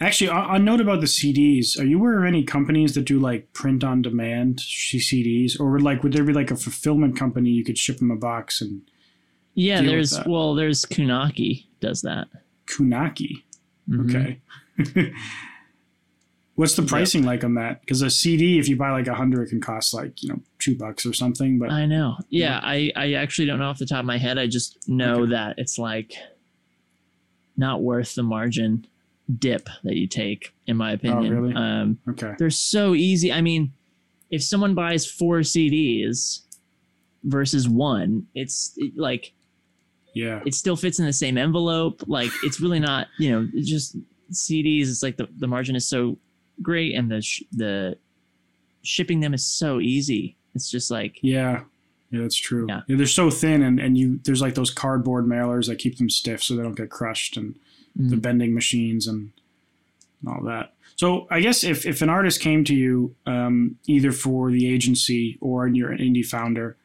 [0.01, 1.79] Actually, a, a note about the CDs.
[1.79, 5.81] Are you aware of any companies that do like print on demand CDs, or would
[5.81, 8.81] like would there be like a fulfillment company you could ship them a box and
[9.53, 12.27] yeah Deal with there's well there's kunaki does that
[12.67, 13.43] Kunaki?
[13.89, 14.09] Mhm.
[14.79, 15.13] Okay.
[16.55, 17.81] What's the pricing like on that?
[17.81, 20.39] Because a CD, if you buy like a hundred, it can cost like you know
[20.57, 21.59] two bucks or something.
[21.59, 22.17] But I know.
[22.29, 24.37] Yeah, I, I actually don't know off the top of my head.
[24.37, 25.31] I just know Okay.
[25.31, 26.13] that it's like
[27.57, 28.87] not worth the margin
[29.39, 31.33] dip that you take, in my opinion.
[31.33, 31.55] Oh, really?
[31.55, 33.31] Um, okay, they're so easy.
[33.31, 33.73] I mean,
[34.29, 36.41] if someone buys four CDs
[37.23, 39.33] versus one, it's it, like
[40.13, 42.03] yeah, it still fits in the same envelope.
[42.07, 43.97] Like it's really not, you know, it's just
[44.31, 44.89] CDs.
[44.89, 46.17] It's like the, the margin is so
[46.61, 47.97] great, and the sh- the
[48.83, 50.37] shipping them is so easy.
[50.53, 51.63] It's just like yeah,
[52.11, 52.21] yeah.
[52.21, 52.67] That's true.
[52.69, 52.81] Yeah.
[52.87, 56.43] they're so thin, and and you there's like those cardboard mailers that keep them stiff
[56.43, 57.55] so they don't get crushed, and
[57.95, 59.31] the mm, bending machines and
[60.27, 60.73] all that.
[60.95, 65.37] So I guess if, if an artist came to you, um, either for the agency
[65.41, 66.77] or you're an indie founder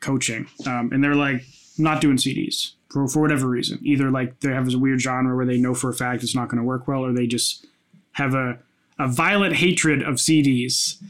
[0.00, 1.42] coaching, um, and they're like
[1.78, 5.46] not doing CDs for, for whatever reason, either like they have this weird genre where
[5.46, 7.66] they know for a fact it's not going to work well, or they just
[8.12, 8.58] have a,
[8.98, 11.02] a violent hatred of CDs.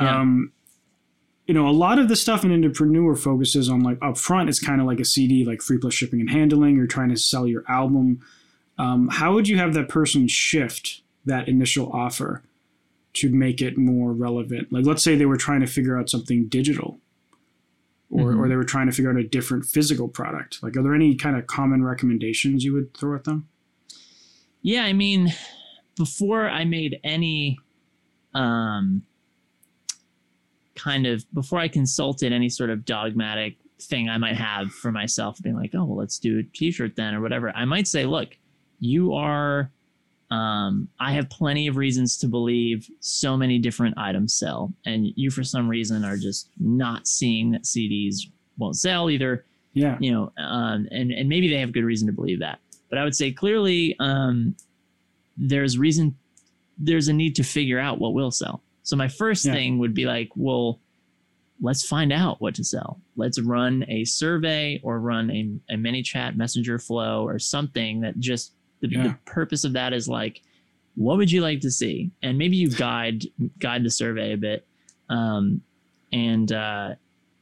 [0.00, 0.20] Yeah.
[0.20, 0.52] Um,
[1.46, 4.80] you know, a lot of the stuff in Indepreneur focuses on like upfront, it's kind
[4.80, 6.76] of like a CD, like free plus shipping and handling.
[6.76, 8.20] You're trying to sell your album.
[8.78, 12.42] Um, how would you have that person shift that initial offer
[13.14, 14.72] to make it more relevant?
[14.72, 16.98] Like, let's say they were trying to figure out something digital,
[18.10, 18.38] or, Mhm.
[18.38, 20.62] or they were trying to figure out a different physical product.
[20.62, 23.48] Like, are there any kind of common recommendations you would throw at them?
[24.62, 25.32] Yeah, I mean,
[25.96, 27.58] before I made any
[28.34, 29.02] um
[30.74, 35.40] kind of before I consulted any sort of dogmatic thing I might have for myself,
[35.42, 37.54] being like, oh well, let's do a t-shirt then or whatever.
[37.54, 38.36] I might say, look,
[38.82, 39.70] you are
[40.30, 45.30] um I have plenty of reasons to believe so many different items sell, and you
[45.30, 48.16] for some reason are just not seeing that CDs
[48.58, 49.96] won't sell either Yeah.
[50.00, 52.58] you know, um, and and maybe they have good reason to believe that.
[52.90, 54.54] But I would say clearly, um,
[55.36, 56.16] there's reason
[56.78, 58.62] there's a need to figure out what will sell.
[58.82, 59.52] So my first Yeah.
[59.52, 60.80] thing would be like, well,
[61.60, 63.00] let's find out what to sell.
[63.16, 68.52] Let's run a survey or run a, a ManyChat messenger flow or something that just
[68.82, 69.02] the, Yeah.
[69.04, 70.42] the purpose of that is like,
[70.94, 72.10] what would you like to see?
[72.22, 73.24] And maybe you guide
[73.58, 74.66] guide the survey a bit,
[75.08, 75.62] um,
[76.12, 76.90] and uh,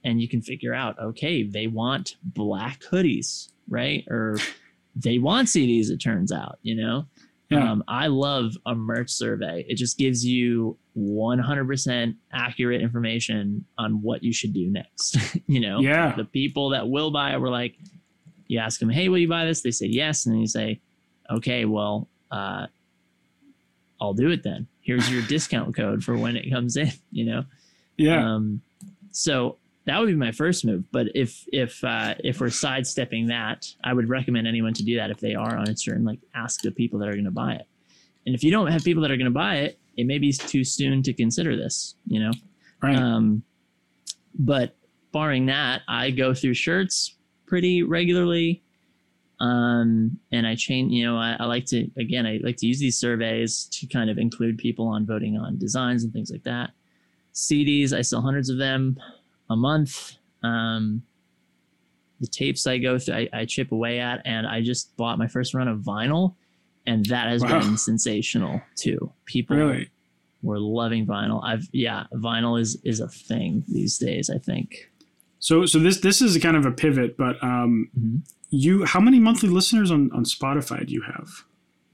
[0.05, 4.05] and you can figure out, okay, they want black hoodies, right?
[4.09, 4.37] Or
[4.97, 5.91] they want CDs.
[5.91, 7.07] It turns out, you know.
[7.49, 7.69] Yeah.
[7.73, 9.65] Um, I love a merch survey.
[9.69, 15.17] It just gives you 100% accurate information on what you should do next.
[15.49, 16.15] you know, Yeah.
[16.17, 17.77] the people that will buy it were like,
[18.47, 19.63] you ask them, hey, will you buy this?
[19.63, 20.27] They say yes.
[20.27, 20.81] And then you say,
[21.31, 22.67] okay, well, uh,
[24.01, 24.67] I'll do it then.
[24.83, 27.45] Here's your discount code for when it comes in, you know?
[27.97, 28.35] yeah.
[28.35, 28.63] Um,
[29.13, 30.85] so that would be my first move.
[30.93, 35.11] But if if uh, if we're sidestepping that, I would recommend anyone to do that
[35.11, 36.05] if they are uncertain.
[36.05, 37.67] Like ask the people that are going to buy it.
[38.27, 40.33] And if you don't have people that are going to buy it, it may be
[40.33, 41.95] too soon to consider this.
[42.07, 42.33] You know.
[42.83, 42.97] right.
[42.97, 43.43] Um,
[44.39, 44.77] but
[45.13, 47.17] barring that, I go through shirts
[47.47, 48.63] pretty regularly.
[49.41, 52.79] Um, and I change, you know, I, I like to, again, I like to use
[52.79, 56.71] these surveys to kind of include people on voting on designs and things like that.
[57.35, 58.99] CDs, I sell hundreds of them
[59.49, 60.13] a month.
[60.43, 61.03] Um,
[62.21, 65.27] the tapes I go through, I, I chip away at, and I just bought my
[65.27, 66.35] first run of vinyl,
[66.87, 67.61] and that has Wow.
[67.61, 69.11] been sensational too.
[69.25, 69.89] People really.
[70.43, 71.41] we're loving vinyl.
[71.43, 74.29] I've yeah, vinyl is is a thing these days.
[74.29, 74.91] I think.
[75.39, 78.21] So so this this is kind of a pivot, but um, Mhm.
[78.51, 81.29] You how many monthly listeners on on Spotify do you have?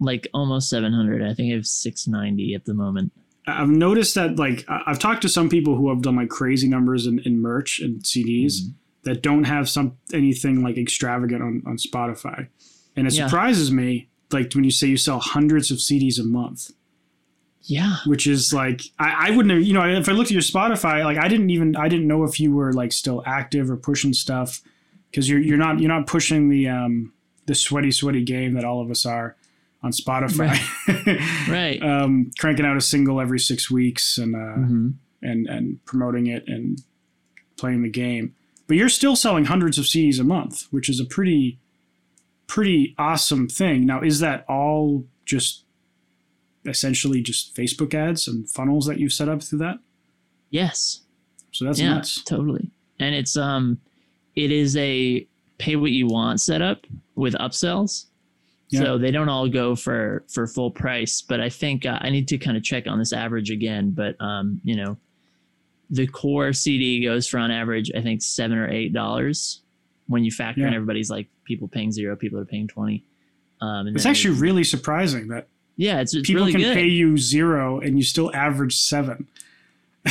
[0.00, 1.22] Like almost 700.
[1.22, 3.12] I think I have 690 at the moment.
[3.46, 7.06] I've noticed that like I've talked to some people who have done like crazy numbers
[7.06, 8.70] in, in merch and CDs Mm-hmm.
[9.04, 12.48] that don't have some anything like extravagant on, on Spotify.
[12.96, 13.26] And it Yeah.
[13.28, 16.72] surprises me like when you say you sell hundreds of CDs a month,
[17.62, 17.96] Yeah.
[18.06, 21.04] which is like I, I wouldn't have you know, if I looked at your Spotify,
[21.04, 24.12] like I didn't even I didn't know if you were like still active or pushing
[24.12, 24.60] stuff
[25.10, 27.12] because you're you're not you're not pushing the um
[27.46, 29.36] the sweaty sweaty game that all of us are
[29.82, 30.58] on Spotify.
[31.48, 31.80] Right.
[32.02, 34.94] um, cranking out a single every six weeks and uh, Mhm.
[35.22, 36.82] and and promoting it and
[37.56, 38.34] playing the game.
[38.66, 41.58] But you're still selling hundreds of CDs a month, which is a pretty
[42.48, 43.86] pretty awesome thing.
[43.86, 45.62] Now, is that all just
[46.64, 49.78] essentially just Facebook ads and funnels that you've set up through that?
[50.50, 51.00] Yes.
[51.52, 51.94] So that's yeah.
[51.94, 52.22] nuts.
[52.24, 52.70] Totally.
[52.98, 53.78] And it's um,
[54.36, 55.26] it is a
[55.58, 58.06] pay what you want setup with upsells.
[58.68, 58.80] Yeah.
[58.80, 62.28] So they don't all go for for full price, but I think uh, I need
[62.28, 63.90] to kind of check on this average again.
[63.90, 64.96] But um, you know,
[65.88, 69.62] the core CD goes for on average, I think seven or eight dollars.
[70.08, 73.04] When you factor in everybody's like people paying zero, people are paying twenty.
[73.60, 76.74] Um, It's actually really surprising that yeah, it's, it's people really can good.
[76.74, 79.26] pay you zero and you still average seven.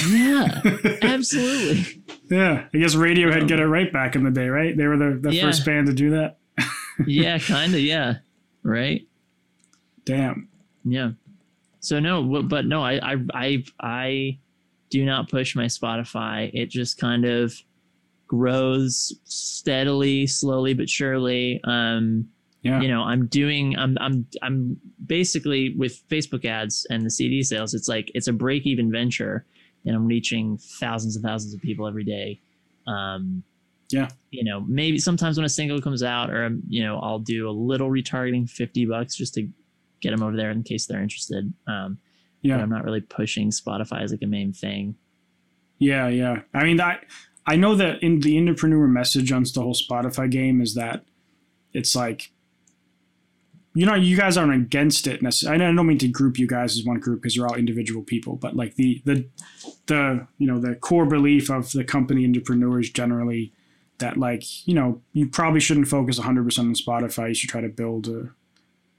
[0.10, 0.62] Yeah,
[1.02, 2.04] absolutely.
[2.30, 4.76] Yeah, I guess Radiohead got it right back in the day, right?
[4.76, 5.44] They were the, the Yeah.
[5.44, 6.38] first band to do that.
[7.06, 7.80] Yeah, kind of.
[7.82, 8.16] Yeah,
[8.64, 9.08] right.
[10.06, 10.50] Damn.
[10.84, 11.12] Yeah.
[11.80, 14.40] So no, but no, I, I, I, I
[14.90, 16.50] do not push my Spotify.
[16.54, 17.54] It just kind of
[18.28, 21.62] grows steadily, slowly but surely.
[21.64, 22.28] Um,
[22.64, 22.82] Yeah.
[22.82, 27.74] you know, I'm doing, I'm, I'm, I'm basically with Facebook ads and the CD sales.
[27.76, 29.46] It's like it's a break-even venture,
[29.86, 32.40] and I'm reaching thousands and thousands of people every day.
[32.88, 33.44] Um,
[33.92, 34.10] Yeah.
[34.32, 37.52] You know, maybe sometimes when a single comes out, or you know, I'll do a
[37.52, 39.48] little retargeting, fifty bucks, just to
[40.02, 41.54] get them over there in case they're interested.
[41.68, 42.00] Um,
[42.42, 42.58] but Yeah.
[42.58, 44.96] I'm not really pushing Spotify as like a main thing.
[45.80, 46.42] Yeah, yeah.
[46.54, 47.00] I mean, I
[47.46, 51.04] I know that in the Indepreneur message on the whole Spotify game is that
[51.74, 52.32] it's like,
[53.76, 55.64] you know, you guys aren't against it necessarily.
[55.64, 58.38] I don't mean to group you guys as one group because you're all individual people,
[58.38, 59.26] but like the the
[59.88, 63.52] the you know the core belief of the company Indepreneurs generally
[64.00, 67.28] that like you know you probably shouldn't focus 100% on Spotify.
[67.30, 68.30] You should try to build a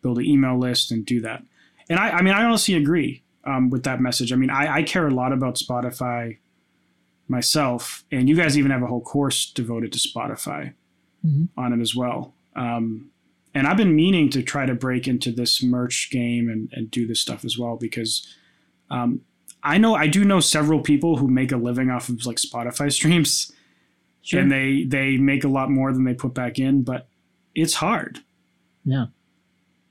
[0.02, 1.42] build an email list and do that.
[1.88, 4.32] And I I mean I honestly agree um, with that message.
[4.32, 6.36] I mean I, I care a lot about Spotify
[7.28, 10.74] myself, and you guys even have a whole course devoted to Spotify
[11.26, 11.48] Mhm.
[11.56, 12.34] on it as well.
[12.54, 13.10] Um,
[13.56, 17.06] and I've been meaning to try to break into this merch game and, and do
[17.06, 18.26] this stuff as well because
[18.90, 19.20] um,
[19.62, 22.92] I know I do know several people who make a living off of like Spotify
[22.98, 23.52] streams,
[24.22, 24.40] Sure.
[24.40, 27.08] and they they make a lot more than they put back in, but
[27.54, 28.20] it's hard.
[28.84, 29.06] Yeah.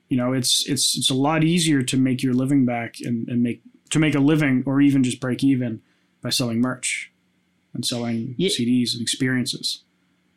[0.10, 3.42] You know, it's it's it's a lot easier to make your living back and, and
[3.42, 3.62] make
[3.92, 5.82] to make a living or even just break even
[6.22, 7.12] by selling merch
[7.74, 8.50] and selling Yeah.
[8.50, 9.84] CDs and experiences.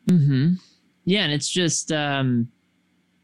[0.07, 0.53] Mm-hmm.
[1.05, 2.51] Yeah, and it's just um,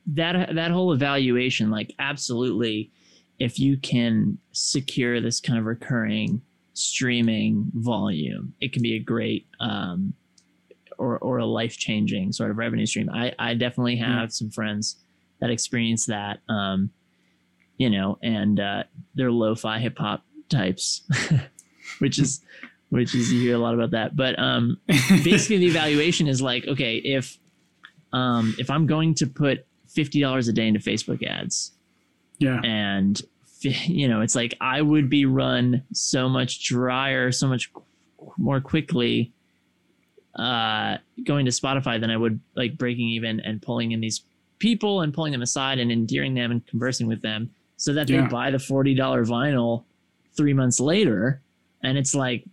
[0.07, 1.69] that that whole evaluation.
[1.69, 2.91] Like, absolutely,
[3.39, 6.41] if you can secure this kind of recurring
[6.73, 10.13] streaming volume, it can be a great um,
[10.97, 13.09] or or a life changing sort of revenue stream.
[13.09, 14.27] I I definitely have yeah.
[14.27, 14.97] some friends
[15.39, 16.39] that experience that.
[16.49, 16.91] Um,
[17.77, 18.83] you know, and uh,
[19.15, 21.01] they're lo-fi hip hop types,
[21.99, 22.41] which is
[22.89, 24.15] which is you hear a lot about that.
[24.15, 27.37] But um, basically, the evaluation is like, okay, if
[28.13, 31.71] um, if I'm going to put fifty dollars a day into Facebook ads,
[32.37, 33.21] yeah, and
[33.61, 37.71] you know, it's like I would be run so much drier, so much
[38.37, 39.31] more quickly
[40.35, 44.23] uh, going to Spotify than I would like breaking even and pulling in these
[44.59, 48.19] people and pulling them aside and endearing them and conversing with them so that they
[48.21, 49.83] buy the $40 vinyl
[50.35, 51.41] three months later.
[51.83, 52.45] And it's like,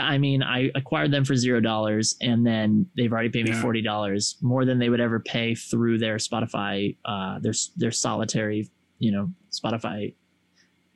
[0.00, 3.60] I mean, I acquired them for zero dollars, and then they've already paid me yeah.
[3.60, 8.68] forty dollars more than they would ever pay through their Spotify, uh, their their solitary,
[8.98, 10.14] you know, Spotify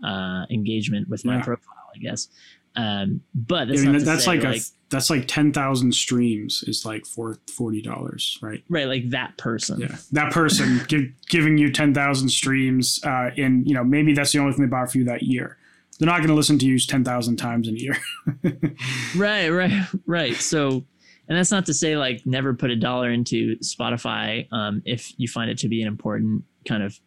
[0.05, 1.42] uh, engagement with my yeah.
[1.42, 2.28] profile, I guess.
[2.76, 6.62] Um, but that's, yeah, I mean, that's like, like, a that's like ten thousand streams
[6.66, 8.62] is like for forty dollars, right?
[8.68, 9.80] Right, like that person.
[9.80, 14.32] Yeah, that person give, giving you ten thousand streams, uh, in you know maybe that's
[14.32, 15.57] the only thing they bought for you that year.
[15.99, 17.97] They're not going to listen to you ten thousand times in a year.
[19.16, 20.34] right, right, right.
[20.34, 20.84] So,
[21.28, 25.28] and that's not to say like never put a dollar into Spotify um, if you
[25.28, 26.99] find it to be an important kind of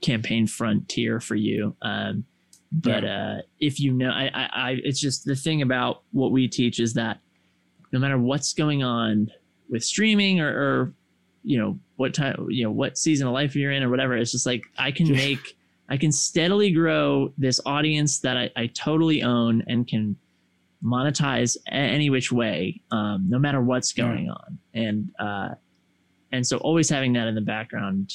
[0.00, 1.76] campaign frontier for you.
[1.82, 2.24] Um,
[2.72, 3.36] but yeah.
[3.38, 6.80] uh, if you know, I, I, I, it's just the thing about what we teach
[6.80, 7.20] is that
[7.92, 9.30] no matter what's going on
[9.68, 10.92] with streaming or, or
[11.44, 14.32] you know what time, you know what season of life you're in or whatever, it's
[14.32, 15.56] just like I can make,
[15.88, 20.16] I can steadily grow this audience that I, I totally own and can
[20.82, 24.32] monetize any which way, um, no matter what's going yeah.
[24.32, 25.54] on, and uh,
[26.32, 28.12] and so always having that in the background,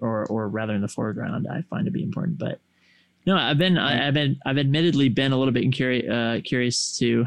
[0.00, 2.60] or or rather in the foreground, I find to be important, but
[3.26, 6.96] no, I've been I, have been I've admittedly been a little bit curious uh, curious
[6.98, 7.26] to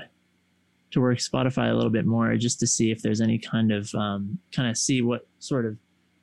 [0.91, 3.93] to work Spotify a little bit more just to see if there's any kind of
[3.93, 5.77] um, kind of see what sort of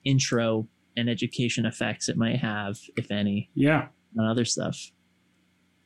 [0.04, 0.66] intro
[0.96, 3.50] and education effects it might have, if any.
[3.54, 3.88] Yeah.
[4.18, 4.92] On other stuff.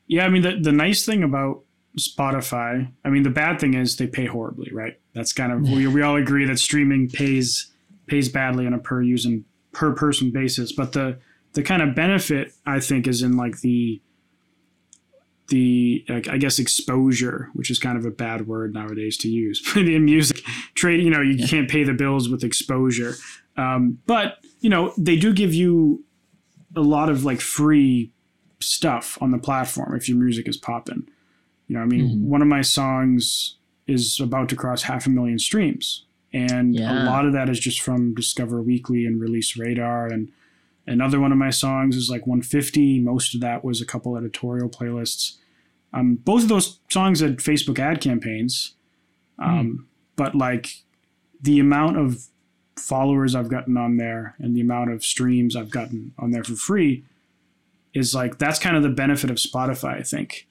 [0.06, 1.62] Yeah, I mean the the nice thing about
[1.98, 4.98] Spotify, I mean the bad thing is they pay horribly, right?
[5.14, 7.72] That's kind of we, we all agree that streaming pays
[8.06, 9.38] pays badly on a per user
[9.72, 11.18] per person basis, but the
[11.52, 14.00] the kind of benefit I think is in like the
[15.50, 19.62] the like, I guess exposure, which is kind of a bad word nowadays to use.
[19.74, 20.42] But in music,
[20.74, 23.14] trade, you know, you can't pay the bills with exposure.
[23.60, 26.04] Um, but you know, they do give you
[26.76, 28.12] a lot of like free
[28.60, 31.08] stuff on the platform if your music is popping.
[31.66, 32.28] You know, I mean, mm-hmm.
[32.28, 33.56] one of my songs
[33.86, 37.04] is about to cross half a million streams, and yeah.
[37.04, 40.30] a lot of that is just from Discover Weekly and Release Radar and
[40.90, 42.98] Another one of my songs is like 150.
[42.98, 45.36] Most of that was a couple editorial playlists.
[45.92, 48.74] Um, both of those songs had Facebook ad campaigns,
[49.38, 49.84] um, mm.
[50.16, 50.82] but like
[51.40, 52.26] the amount of
[52.80, 56.54] followers I've gotten on there and the amount of streams I've gotten on there for
[56.54, 57.04] free
[57.94, 60.46] is like that's kind of the benefit of Spotify, I think.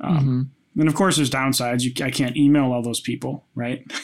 [0.00, 0.80] Um, mm-hmm.
[0.80, 1.82] And of course, there's downsides.
[1.82, 3.84] You, I can't email all those people, right?
[3.90, 3.92] Yeah.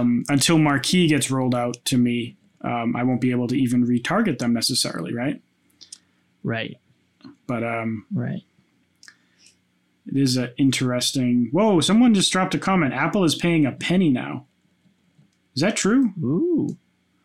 [0.00, 3.86] Um, until Marquee gets rolled out to me, um, I won't be able to even
[3.86, 5.40] retarget them necessarily, right?
[6.44, 6.76] Right.
[7.46, 8.42] But um, right.
[10.06, 11.48] It is an interesting.
[11.52, 11.80] Whoa!
[11.80, 12.92] Someone just dropped a comment.
[12.92, 14.44] Apple is paying a penny now.
[15.56, 16.12] Is that true?
[16.22, 16.76] Ooh,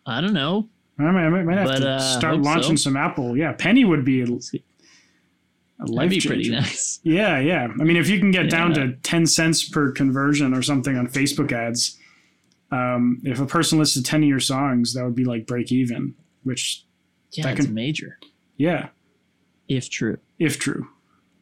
[0.05, 0.69] I don't know.
[0.97, 2.89] I might, I might have but, to uh, start launching so.
[2.89, 3.35] some Apple.
[3.35, 6.99] Yeah, penny would be a, a life be pretty nice.
[7.03, 7.67] Yeah, yeah.
[7.67, 8.49] I mean, if you can get yeah.
[8.51, 11.97] down to ten cents per conversion or something on Facebook ads,
[12.71, 16.15] um, if a person listed 10 of your songs, that would be like break even,
[16.43, 16.85] which
[17.31, 18.17] yeah, that can, major.
[18.57, 18.89] Yeah.
[19.67, 20.17] If true.
[20.39, 20.87] If true.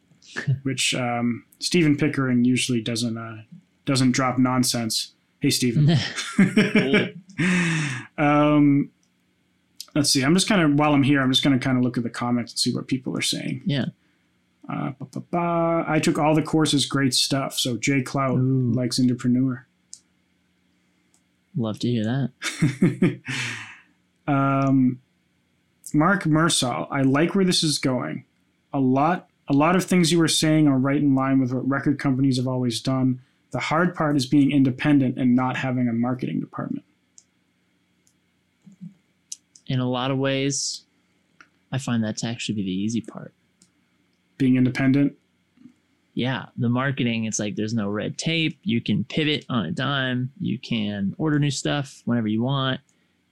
[0.62, 3.42] which um, Stephen Pickering usually doesn't uh,
[3.84, 5.14] doesn't drop nonsense.
[5.40, 5.96] Hey, Stephen.
[8.18, 8.90] um,
[9.94, 10.22] let's see.
[10.22, 12.02] I'm just kind of while I'm here, I'm just going to kind of look at
[12.02, 13.62] the comments and see what people are saying.
[13.64, 13.86] Yeah.
[14.68, 14.92] Uh,
[15.86, 17.58] I took all the courses, great stuff.
[17.58, 18.72] So Jay Clout Ooh.
[18.72, 19.64] likes Indepreneur.
[21.56, 23.20] Love to hear that.
[24.28, 25.00] um,
[25.92, 28.24] Mark Mersall, I like where this is going.
[28.72, 31.68] A lot, a lot of things you were saying are right in line with what
[31.68, 33.20] record companies have always done.
[33.50, 36.84] The hard part is being independent and not having a marketing department.
[39.66, 40.82] In a lot of ways,
[41.72, 43.32] I find that to actually be the easy part.
[44.38, 45.16] Being independent
[46.14, 48.58] yeah, the marketing, it's like there's no red tape.
[48.62, 50.32] You can pivot on a dime.
[50.40, 52.80] You can order new stuff whenever you want.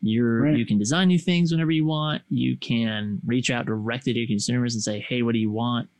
[0.01, 0.57] You're Right.
[0.57, 2.23] you can design new things whenever you want.
[2.31, 5.91] You can reach out directly to your consumers and say, "Hey, what do you want?"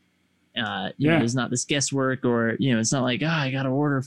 [0.57, 1.19] Uh, you know, Yeah.
[1.19, 4.03] there's not this guesswork, or you know, it's not like, "Ah, I got to order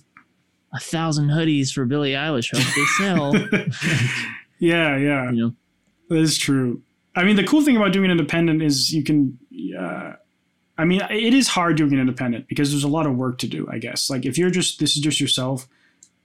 [0.74, 2.50] a thousand hoodies for Billie Eilish.
[2.56, 3.34] Hope they sell."
[4.58, 5.30] yeah, yeah.
[5.30, 5.54] you know,
[6.08, 6.82] That is true.
[7.14, 9.38] I mean, the cool thing about doing independent is you can.
[9.78, 10.14] Uh,
[10.78, 13.68] I mean, it is hard doing independent because there's a lot of work to do.
[13.70, 15.68] I guess, like if you're just this is just yourself.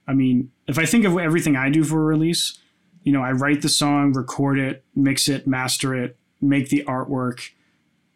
[0.06, 2.58] I mean, if I think of everything I do for a release,
[3.04, 7.50] you know, I write the song, record it, mix it, master it, make the artwork,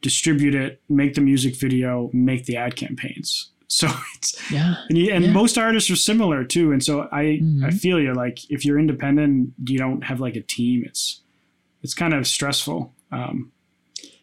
[0.03, 3.49] distribute it, make the music video, make the ad campaigns.
[3.73, 5.33] So it's yeah, and, you, and Yeah.
[5.33, 6.73] most artists are similar too.
[6.73, 7.25] And so I I
[7.71, 7.81] Mhm.
[7.81, 10.83] feel you like if you're independent, you don't have like a team.
[10.85, 11.23] It's
[11.83, 12.93] it's kind of stressful.
[13.11, 13.51] Um,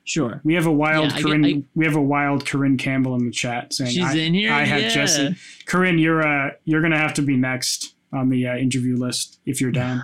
[0.04, 0.40] sure.
[0.44, 1.46] we have a wild Yeah, I Corinne.
[1.46, 4.52] I- we have a wild Corinne Campbell in the chat saying, She's I, in here.
[4.54, 4.90] I have yeah.
[4.94, 5.36] Jesse.
[5.66, 9.60] Corinne, you're uh, you're gonna have to be next on the uh, interview list if
[9.62, 10.04] you're down."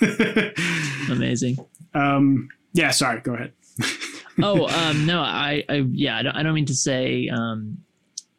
[1.10, 1.56] Amazing.
[1.94, 3.20] um, yeah, sorry.
[3.20, 3.52] Go ahead.
[4.42, 7.78] Oh um no i i yeah I don't, I don't mean to say um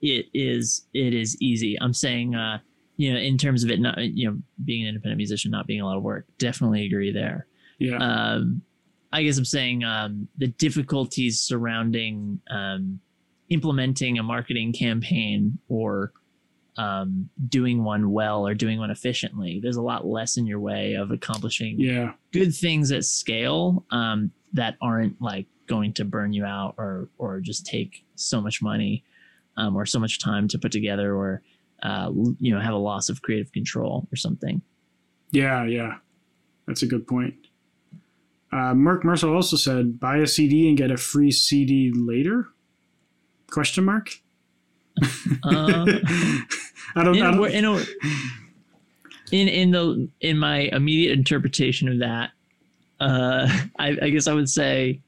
[0.02, 1.78] it is it is easy.
[1.82, 2.60] I'm saying uh
[2.98, 5.82] you know in terms of it not you know being an independent musician not being
[5.82, 7.48] a lot of work definitely agree there.
[7.80, 8.62] Yeah, um
[9.12, 13.00] i guess i'm saying um the difficulties surrounding um
[13.50, 16.14] implementing a marketing campaign or
[16.78, 20.93] um doing one well or doing one efficiently there's a lot less in your way
[20.93, 26.45] of accomplishing yeah, good things at scale um, that aren't like going to burn you
[26.45, 29.03] out or or just take so much money
[29.57, 31.41] um, or so much time to put together or
[31.84, 34.61] uh, you know have a loss of creative control or something.
[35.32, 35.95] yeah, yeah.
[36.68, 37.36] That's a good point.
[38.51, 42.47] Uh, Merck Mercer also said, "Buy a CD and get a free CD later?"
[43.51, 44.09] Question mark.
[45.43, 45.86] Uh,
[46.95, 47.16] I don't.
[47.16, 47.86] in, I a, don't wo- in,
[49.32, 52.32] in in the in my immediate interpretation of that,
[52.99, 53.47] uh,
[53.80, 55.01] I, I guess I would say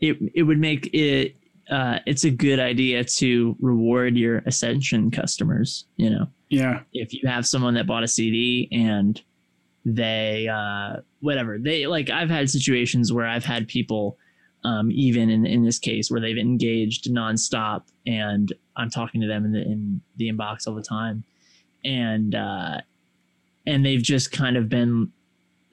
[0.00, 1.36] it it would make it
[1.70, 5.84] uh, it's a good idea to reward your ascension customers.
[5.96, 6.26] You know.
[6.48, 9.20] yeah, if you have someone that bought a CD and
[9.86, 14.18] they uh whatever they like I've had situations where I've had people
[14.64, 19.44] um even in in this case where they've engaged nonstop and I'm talking to them
[19.44, 21.22] in the in the inbox all the time
[21.84, 22.80] and uh
[23.64, 25.12] and they've just kind of been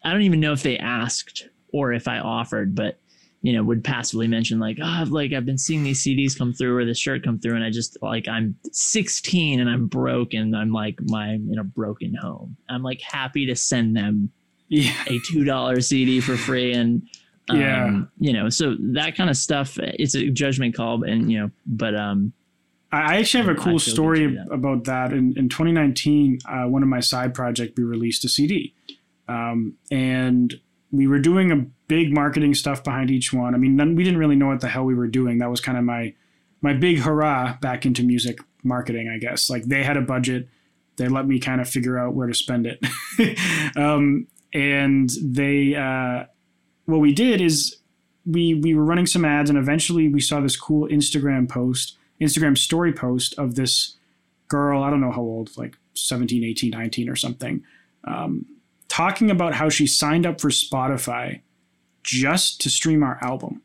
[0.04, 3.00] I don't even know if they asked or if I offered but
[3.44, 6.54] you know would passively mention like oh I've, like I've been seeing these CDs come
[6.54, 10.34] through or this shirt come through and I just like I'm 16 and I'm broke
[10.34, 12.58] and I'm like my in a broken home.
[12.70, 14.32] I'm like happy to send them
[14.70, 17.04] yeah, a two dollar CD for free and
[17.50, 18.02] um, Yeah.
[18.18, 21.94] you know so that kind of stuff it's a judgment call and you know but
[21.96, 22.34] um
[22.94, 24.52] I actually have a cool story that.
[24.52, 25.14] about that.
[25.14, 28.76] In, in 2019, uh, one of my side projects, we released a CD.
[29.28, 30.54] Um, and
[30.92, 33.54] we were doing a big marketing stuff behind each one.
[33.54, 35.38] I mean, none, we didn't really know what the hell we were doing.
[35.38, 36.16] That was kind of my
[36.64, 39.48] my big hurrah back into music marketing, I guess.
[39.48, 40.50] Like they had a budget,
[40.96, 42.84] they let me kind of figure out where to spend it.
[43.78, 44.26] um,
[44.56, 46.26] and they, uh,
[46.86, 47.78] what we did is
[48.26, 52.58] we we were running some ads, and eventually we saw this cool Instagram post, Instagram
[52.58, 53.98] story post of this
[54.48, 54.82] girl.
[54.82, 57.64] I don't know how old, like 17, 18, 19 or something.
[58.06, 58.48] Um,
[58.88, 61.42] talking about how she signed up for Spotify
[62.04, 63.62] just to stream our album.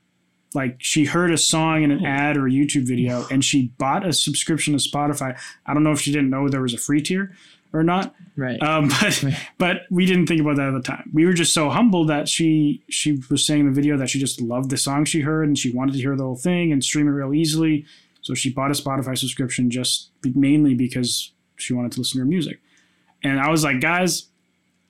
[0.55, 4.07] Like she heard a song in an ad or a YouTube video and she bought
[4.07, 5.39] a subscription to Spotify.
[5.66, 7.34] I don't know if she didn't know there was a free tier
[7.72, 8.14] or not.
[8.36, 9.24] right Um, but
[9.59, 11.11] but we didn't think about that at the time.
[11.12, 14.18] We were just so humbled that she she was saying in the video that she
[14.18, 16.82] just loved the song she heard and she wanted to hear the whole thing and
[16.82, 17.84] stream it real easily.
[18.22, 22.28] So she bought a Spotify subscription just mainly because she wanted to listen to her
[22.28, 22.61] music.
[23.22, 24.28] And I was like, guys,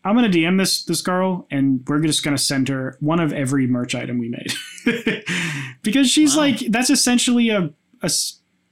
[0.08, 3.66] I'm gonna DM this this girl, and we're just gonna send her one of every
[3.66, 5.24] merch item we made,
[5.82, 6.42] because she's Wow.
[6.42, 7.70] like that's essentially a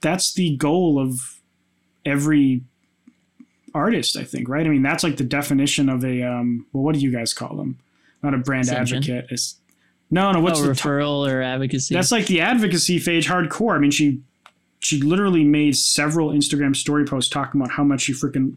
[0.01, 1.39] that's the goal of
[2.05, 2.61] every
[3.73, 4.65] artist, I think, right?
[4.65, 6.65] I mean, that's like the definition of a um.
[6.73, 7.77] Well, what do you guys call them?
[8.23, 8.97] Not a brand Ascension?
[8.97, 9.27] advocate.
[9.31, 9.57] It's
[10.09, 10.39] no, no.
[10.39, 13.75] What's oh, the t- referral or advocacy that's like the advocacy phase hardcore.
[13.75, 14.21] I mean, she
[14.79, 18.55] she literally made several Instagram story posts talking about how much she freaking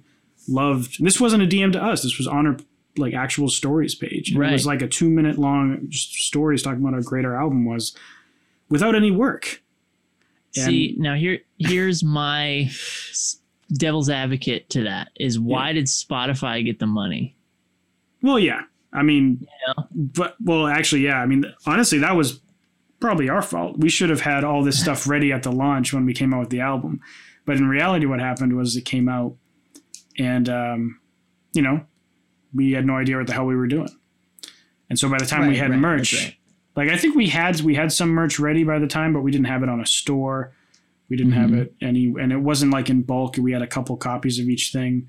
[0.48, 0.98] loved.
[0.98, 2.02] And this wasn't a DM to us.
[2.02, 2.56] This was on her
[2.96, 4.32] like actual stories page.
[4.32, 7.64] And It was like a two minute long stories talking about how great our album
[7.64, 7.96] was,
[8.68, 9.62] without any work.
[10.52, 12.70] See, now here here's my
[13.72, 17.36] devil's advocate to that is why did Spotify get the money?
[18.22, 18.62] Well, yeah.
[18.92, 19.84] I mean, Yeah.
[19.94, 21.18] but well, actually, yeah.
[21.20, 22.40] I mean, honestly, that was
[22.98, 23.78] probably our fault.
[23.78, 26.40] We should have had all this stuff ready at the launch when we came out
[26.40, 27.00] with the album.
[27.46, 29.36] But in reality, what happened was it came out,
[30.18, 31.00] and um,
[31.52, 31.84] you know,
[32.54, 33.88] we had no idea what the hell we were doing.
[34.88, 36.34] And so by the time we had right, merch, right.
[36.76, 39.30] like I think we had we had some merch ready by the time, but we
[39.30, 40.52] didn't have it on a store.
[41.08, 41.58] We didn't have Mhm.
[41.62, 43.36] it any, and it wasn't like in bulk.
[43.36, 45.08] We had a couple copies of each thing.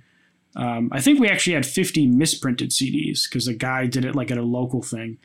[0.56, 4.32] Um, I think we actually had 50 misprinted CDs because the guy did it like
[4.32, 5.18] at a local thing.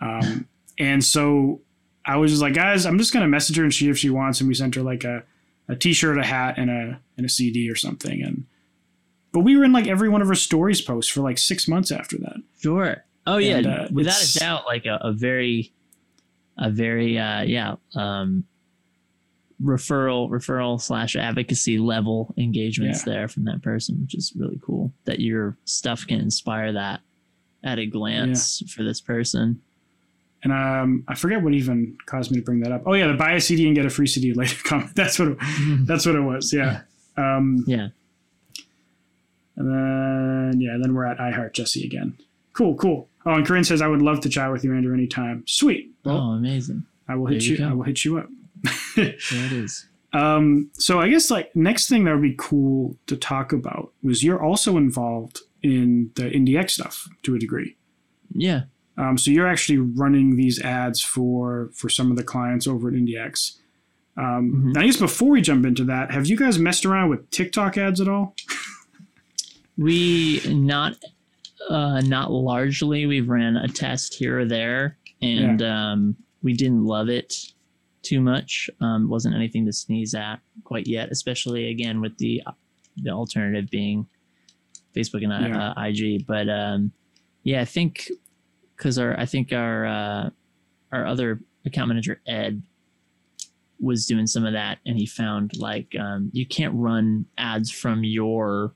[0.00, 0.46] Um,
[0.78, 1.60] and so
[2.04, 4.40] I was just like, guys, I'm just gonna message her and see if she wants,
[4.40, 5.22] and we sent her like a,
[5.68, 8.22] a T-shirt, a hat, and a and a CD or something.
[8.22, 8.44] And
[9.32, 11.90] but we were in like every one of her stories posts for like six months
[11.92, 12.36] after that.
[12.60, 13.04] Sure.
[13.26, 15.72] Oh yeah, And, uh, without a doubt, like a, a very,
[16.56, 18.44] a very uh, yeah, um,
[19.62, 24.92] referral referral slash advocacy level engagements there from that person, which is really cool.
[25.04, 27.00] That your stuff can inspire that
[27.64, 29.60] at a glance for this person.
[30.44, 32.82] And um, I forget what even caused me to bring that up.
[32.86, 34.94] Oh yeah, the buy a CD and get a free CD later comment.
[34.94, 35.38] That's what it,
[35.86, 36.52] that's what it was.
[36.52, 36.82] Yeah.
[37.18, 37.88] Um, Yeah.
[39.58, 39.68] And
[40.52, 42.16] then yeah, then we're at iHeart Jesse again.
[42.54, 43.08] Cool, cool.
[43.26, 45.44] Oh, and Corinne says I would love to chat with you, Andrew, anytime.
[45.46, 45.90] Sweet.
[46.04, 46.84] Well, oh, amazing.
[47.08, 47.56] I will hit there you.
[47.58, 47.66] you.
[47.68, 48.28] I will hit you up.
[48.96, 49.86] There it is.
[50.14, 54.24] Um, so I guess like next thing that would be cool to talk about was
[54.24, 57.76] you're also involved in the IndieX stuff to a degree.
[58.34, 58.62] Yeah.
[58.96, 62.94] Um, so you're actually running these ads for for some of the clients over at
[62.94, 63.56] IndieX.
[64.16, 64.78] Um, Mhm.
[64.78, 68.00] I guess before we jump into that, have you guys messed around with TikTok ads
[68.00, 68.34] at all?
[69.78, 70.96] We not
[71.70, 73.06] uh not largely.
[73.06, 77.34] We've ran a test here or there and um we didn't love it
[78.02, 78.68] too much.
[78.80, 82.42] Um wasn't anything to sneeze at quite yet, especially again with the
[82.96, 84.06] the alternative being
[84.96, 85.70] Facebook and uh, Yeah.
[85.70, 86.26] uh, IG.
[86.26, 86.92] But um
[87.44, 88.10] yeah, I think
[88.76, 90.30] cuz our I think our uh
[90.92, 92.62] our other account manager Ed
[93.80, 98.02] was doing some of that and he found like um, you can't run ads from
[98.02, 98.74] your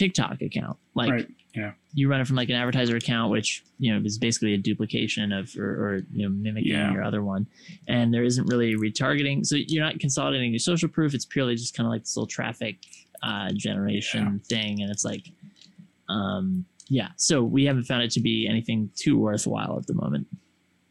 [0.00, 0.78] TikTok account.
[0.94, 1.72] Like Right, yeah.
[1.92, 5.30] you run it from like an advertiser account, which you know is basically a duplication
[5.32, 6.90] of or, or you know mimicking Yeah.
[6.92, 7.46] your other one,
[7.86, 9.44] and there isn't really retargeting.
[9.46, 11.12] So you're not consolidating your social proof.
[11.14, 12.76] It's purely just kind of like this little traffic
[13.22, 15.26] uh, generation thing, and it's like,
[16.08, 17.08] um, yeah.
[17.16, 20.26] So we haven't found it to be anything too worthwhile at the moment.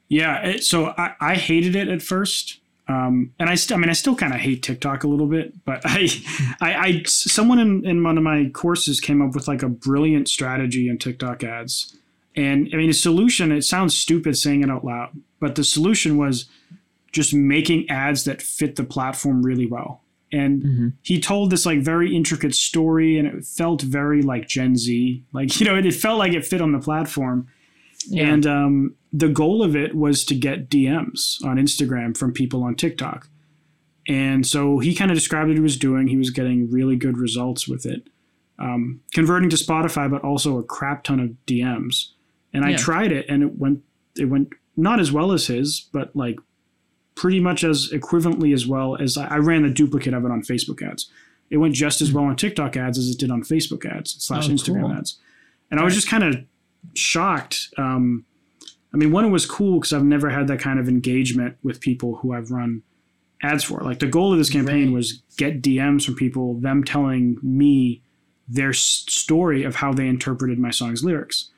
[0.08, 0.38] Yeah.
[0.46, 2.59] It, so I, I hated it at first.
[2.90, 5.54] Um, and I, st- I mean, I still kind of hate TikTok a little bit,
[5.64, 6.10] but I,
[6.60, 10.28] I, I, someone in, in one of my courses came up with like a brilliant
[10.28, 11.96] strategy in TikTok ads.
[12.36, 15.10] And I mean, the solution, it sounds stupid saying it out loud,
[15.40, 16.46] but the solution was
[17.12, 20.02] just making ads that fit the platform really well.
[20.32, 20.88] And Mm-hmm.
[21.02, 25.24] he told this like very intricate story and it felt very like Gen Z.
[25.34, 27.48] Like, you know, it, it felt like it fit on the platform.
[28.08, 28.32] Yeah.
[28.34, 32.76] And um, the goal of it was to get DMs on Instagram from people on
[32.76, 33.28] TikTok.
[34.08, 36.08] And so he kind of described what he was doing.
[36.08, 38.08] He was getting really good results with it,
[38.58, 42.12] um, converting to Spotify, but also a crap ton of DMs.
[42.54, 42.78] And I Yeah.
[42.78, 43.84] tried it, and it went
[44.18, 46.40] it went not as well as his, but like
[47.16, 50.42] pretty much as equivalently as well as I, I ran the duplicate of it on
[50.42, 51.10] Facebook ads.
[51.50, 54.48] It went just as well on TikTok ads as it did on Facebook ads slash
[54.48, 54.52] Hmm.
[54.52, 54.92] Oh, Instagram cool.
[54.94, 55.20] ads.
[55.70, 56.44] And I was just kind of
[56.96, 57.70] shocked.
[57.78, 58.26] Um,
[58.94, 61.80] I mean, one, it was cool because I've never had that kind of engagement with
[61.82, 62.82] people who I've run
[63.42, 63.80] ads for.
[63.82, 64.94] Like the goal of this campaign Right.
[64.96, 68.02] was get DMs from people, them telling me
[68.48, 71.50] their story of how they interpreted my song's lyrics.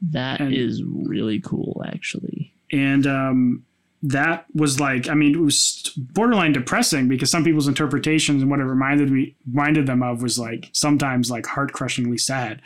[0.00, 2.52] That and- is really cool, actually.
[2.72, 3.64] And um,
[4.02, 8.60] that was like, I mean, it was borderline depressing because some people's interpretations and what
[8.60, 12.62] it reminded me reminded them of was like sometimes like heart crushingly sad.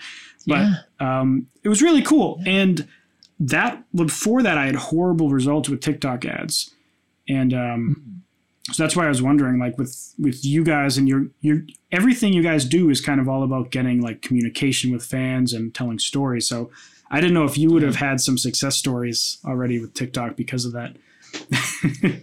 [0.46, 0.68] But
[1.00, 1.20] yeah.
[1.20, 2.40] um, it was really cool.
[2.46, 2.88] And
[3.38, 6.74] that before that, I had horrible results with TikTok ads,
[7.28, 8.22] and um,
[8.72, 12.32] so that's why I was wondering, like with with you guys and your your everything
[12.32, 15.98] you guys do is kind of all about getting like communication with fans and telling
[15.98, 16.48] stories.
[16.48, 16.70] So
[17.10, 20.64] I didn't know if you would have had some success stories already with TikTok because
[20.64, 20.96] of that.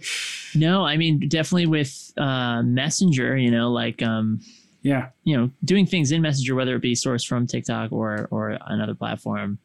[0.54, 3.36] No, I mean definitely with uh, Messenger.
[3.36, 4.40] You know, like um,
[4.82, 8.58] yeah, you know, doing things in Messenger, whether it be sourced from TikTok or or
[8.66, 9.58] another platform.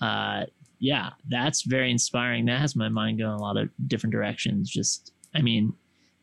[0.00, 0.44] Uh,
[0.78, 2.44] yeah, that's very inspiring.
[2.46, 4.68] That has my mind going a lot of different directions.
[4.68, 5.72] Just, I mean,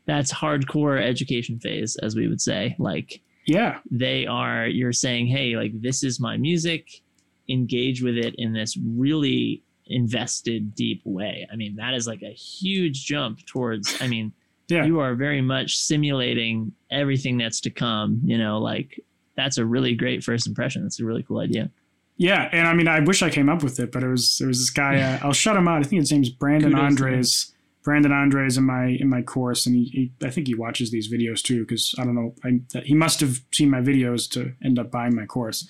[0.06, 2.76] that's hardcore education phase, as we would say.
[2.78, 7.02] Like yeah, they are, you're saying, hey, like this is my music.
[7.48, 11.48] Engage with it in this really invested, deep way.
[11.52, 14.00] I mean, that is like a huge jump towards.
[14.02, 14.34] I mean,
[14.70, 14.86] Yeah.
[14.86, 18.22] you are very much simulating everything that's to come.
[18.24, 19.00] You know, like
[19.36, 20.84] that's a really great first impression.
[20.84, 21.70] That's a really cool idea.
[22.18, 22.50] yeah.
[22.52, 24.60] And I mean, I wish I came up with it, but it was there was
[24.60, 25.00] this guy.
[25.02, 25.80] Uh, I'll shut him out.
[25.80, 26.86] I think his name's Brandon Kudos.
[26.86, 27.54] Andres.
[27.82, 31.12] Brandon Andres in my in my course, and he, he I think he watches these
[31.12, 32.36] videos too because I don't know.
[32.44, 35.66] I, he must have seen my videos to end up buying my course.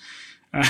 [0.52, 0.64] Uh,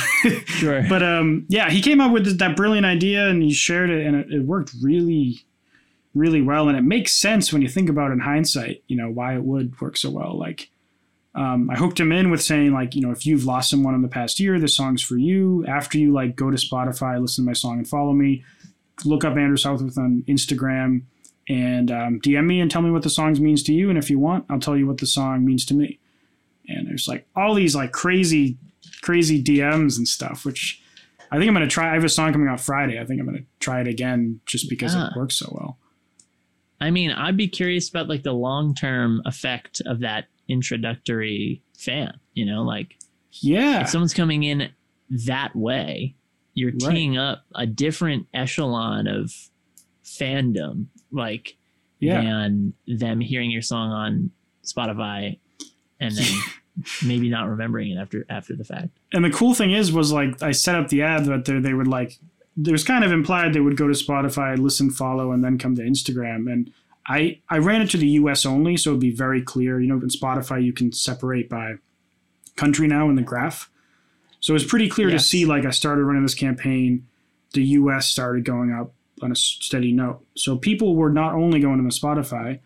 [0.45, 0.85] Sure.
[0.89, 4.15] but um, yeah, he came up with that brilliant idea and he shared it, and
[4.17, 5.41] it, it worked really,
[6.15, 6.69] really well.
[6.69, 9.43] And it makes sense when you think about it in hindsight, you know, why it
[9.45, 10.37] would work so well.
[10.37, 10.71] Like,
[11.35, 14.03] um, I hooked him in with saying, like, you know, if you've lost someone in
[14.03, 15.65] the past year, this song's for you.
[15.67, 18.45] After you like go to Spotify, listen to my song, and follow me,
[19.05, 21.03] look up Andrew Southworth on Instagram
[21.49, 23.89] and um, DM me and tell me what the song means to you.
[23.89, 25.99] And if you want, I'll tell you what the song means to me.
[26.69, 28.57] And there's like all these like crazy,
[29.03, 30.83] crazy DMs and stuff, which
[31.33, 31.91] I think I'm gonna try.
[31.91, 33.01] I have a song coming out Friday.
[33.01, 35.09] I think I'm gonna try it again just because Ah.
[35.11, 35.79] it works so well.
[36.81, 42.19] I mean, I'd be curious about like the long term effect of that introductory fan.
[42.35, 42.97] You know, like
[43.41, 44.71] Yeah, if someone's coming in
[45.27, 46.15] that way,
[46.55, 46.95] you're Right.
[46.95, 49.33] teeing up a different echelon of
[50.05, 51.57] fandom, like
[51.99, 54.31] yeah, than them hearing your song on
[54.65, 55.39] Spotify
[56.01, 56.33] and then
[57.05, 58.89] maybe not remembering it after after the fact.
[59.13, 61.75] and the cool thing is, was like I set up the ad that they, they
[61.75, 62.19] would like.
[62.63, 65.75] There was kind of implied they would go to Spotify, listen, follow, and then come
[65.77, 66.51] to Instagram.
[66.53, 66.71] And
[67.07, 68.45] I I ran it to the U.S.
[68.45, 69.81] only, so it'd be very clear.
[69.81, 71.77] You know, in Spotify you can separate by
[72.57, 73.71] country now in the graph,
[74.41, 75.23] so it was pretty clear Yes.
[75.23, 75.47] to see.
[75.47, 77.07] Like I started running this campaign,
[77.55, 78.07] the U.S.
[78.07, 78.93] started going up
[79.23, 80.25] on a steady note.
[80.35, 82.59] So people were not only going to the Spotify,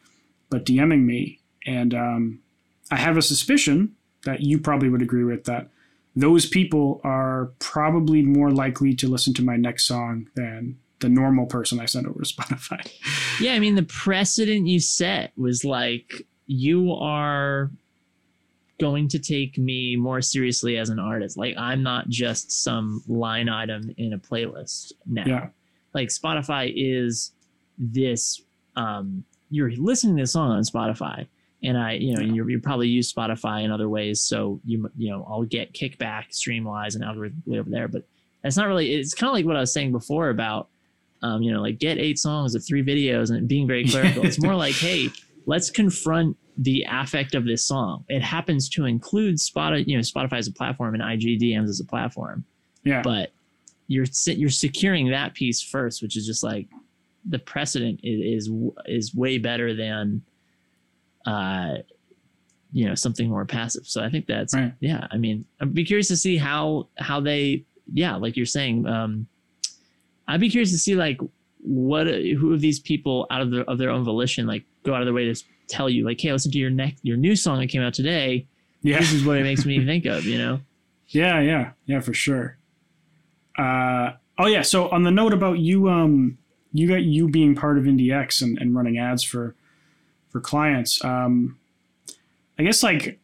[0.51, 2.41] but DMing me, and um,
[2.91, 5.69] I have a suspicion that you probably would agree with that
[6.17, 11.47] those people are probably more likely to listen to my next song than the normal
[11.47, 12.89] person I send over to Spotify.
[13.41, 17.71] Yeah, I mean the precedent you set was like you are
[18.81, 21.37] going to take me more seriously as an artist.
[21.37, 25.25] Like I'm not just some line item in a playlist now.
[25.27, 25.49] Yeah.
[25.93, 27.33] Like Spotify is
[27.79, 28.43] this
[28.77, 31.27] um you're listening to the song on Spotify
[31.65, 32.45] and I you know Yeah.
[32.47, 36.65] you probably use Spotify in other ways so you you know I'll get kickback stream
[36.65, 38.03] wise and algorithmically over there but
[38.43, 40.69] that's not really it's kind of like what I was saying before about
[41.23, 44.27] um, you know, like get eight songs or three videos and being very clerical.
[44.27, 45.09] it's more like, hey,
[45.47, 48.05] let's confront the affect of this song.
[48.11, 51.81] It happens to include Spotify, you know, Spotify as a platform and IG DMs as
[51.81, 52.45] a platform,
[52.85, 53.01] Yeah.
[53.01, 53.33] but
[53.87, 56.69] you're you're securing that piece first, which is just like
[57.27, 58.53] the precedent is is,
[58.85, 60.21] is way better than,
[61.27, 61.75] uh,
[62.73, 63.87] you know, something more passive.
[63.87, 64.73] So I think that's Right.
[64.81, 65.07] yeah.
[65.11, 68.87] I mean, I'd be curious to see how how they yeah, like you're saying.
[68.87, 69.27] Um,
[70.27, 71.21] I'd be curious to see like
[71.61, 75.01] what who of these people out of their of their own volition like go out
[75.03, 77.59] of their way to tell you like, hey, listen to your next your new song
[77.61, 78.47] that came out today.
[78.83, 78.99] yeah.
[78.99, 80.25] This is what it makes me think of.
[80.25, 80.61] You know.
[81.09, 82.57] Yeah, yeah, yeah, for sure.
[83.59, 84.63] Uh, oh yeah.
[84.63, 86.39] So on the note about you, um,
[86.73, 89.55] you got you being part of IndieX and, and running ads for
[90.35, 91.03] for clients.
[91.05, 91.61] Um,
[92.59, 93.21] I guess like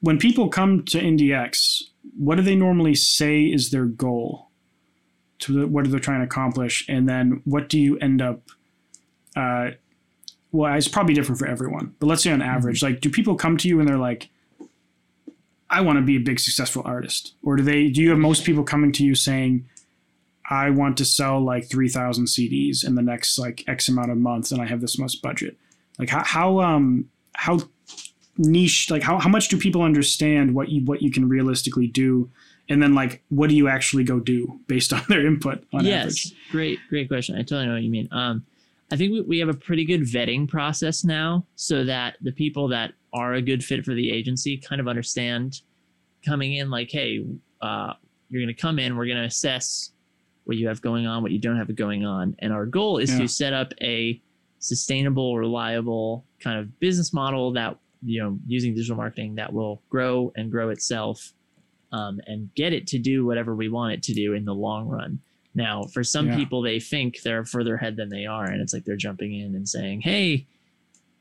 [0.00, 1.82] when people come to IndieX,
[2.16, 4.48] what do they normally say is their goal?
[5.40, 8.40] To the, what are they trying to accomplish, and then what do you end up?
[9.36, 9.72] Uh,
[10.52, 13.58] well, it's probably different for everyone, but let's say on average, like, do people come
[13.58, 14.30] to you and they're like,
[15.68, 17.34] I want to be a big successful artist?
[17.42, 19.68] Or do they do you have most people coming to you saying,
[20.48, 24.50] I want to sell like 3000 CDs in the next like X amount of months
[24.50, 25.58] and I have this much budget?
[25.98, 27.58] Like how how um how
[28.36, 32.28] niche like how, how much do people understand what you what you can realistically do
[32.68, 36.02] and then like what do you actually go do based on their input on yes,
[36.04, 36.34] average?
[36.50, 37.36] great, great question.
[37.36, 38.08] I totally know what you mean.
[38.10, 38.44] Um,
[38.90, 42.68] I think we, we have a pretty good vetting process now, so that the people
[42.68, 45.60] that are a good fit for the agency kind of understand
[46.24, 47.24] coming in, like, hey,
[47.60, 47.94] uh,
[48.30, 49.90] you're going to come in, we're going to assess
[50.44, 53.10] what you have going on, what you don't have going on, and our goal is
[53.12, 53.20] Yeah.
[53.20, 54.20] to set up a
[54.64, 60.32] sustainable, reliable kind of business model that you know using digital marketing that will grow
[60.36, 61.32] and grow itself
[61.92, 64.88] um, and get it to do whatever we want it to do in the long
[64.88, 65.20] run.
[65.54, 66.36] Now, for some Yeah.
[66.36, 69.54] people, they think they're further ahead than they are, and it's like they're jumping in
[69.54, 70.46] and saying, "Hey,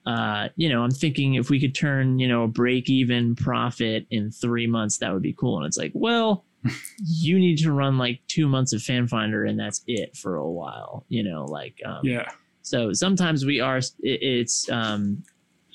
[0.06, 4.32] uh, you know, I'm thinking if we could turn, you know, a break-even profit in
[4.32, 6.46] three months, that would be cool." And it's like, well,
[7.06, 10.50] you need to run like two months of Fan Finder, and that's it for a
[10.50, 11.06] while.
[11.10, 12.30] You know, like, um, Yeah.
[12.64, 13.78] So sometimes we are.
[13.78, 14.70] It, it's.
[14.70, 15.24] Um,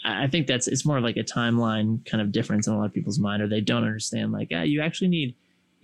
[0.04, 2.86] I think that's it's more of like a timeline kind of difference in a lot
[2.86, 4.32] of people's mind, or they don't understand.
[4.32, 5.34] Like, ah, you actually need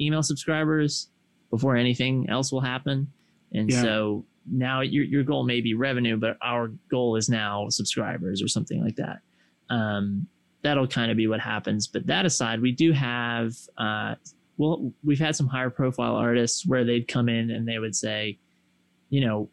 [0.01, 1.09] email subscribers
[1.51, 3.13] before anything else will happen,
[3.53, 3.83] and Yeah.
[3.83, 8.49] so now your your goal may be revenue, but our goal is now subscribers or
[8.49, 9.21] something like that.
[9.71, 10.27] Um,
[10.63, 11.87] that'll kind of be what happens.
[11.87, 13.55] But that aside, we do have.
[13.77, 14.15] Uh,
[14.57, 18.39] well, we've had some higher profile artists where they'd come in and they would say,
[19.11, 19.51] you know,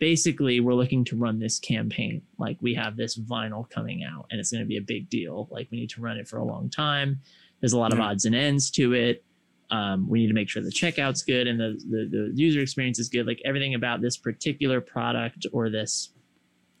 [0.00, 4.40] basically we're looking to run this campaign like we have this vinyl coming out and
[4.40, 6.44] it's going to be a big deal like we need to run it for a
[6.44, 7.20] long time
[7.60, 9.22] there's a lot of odds and ends to it
[9.70, 12.98] um, we need to make sure the checkout's good and the, the the user experience
[12.98, 13.26] is good.
[13.26, 16.10] Like everything about this particular product or this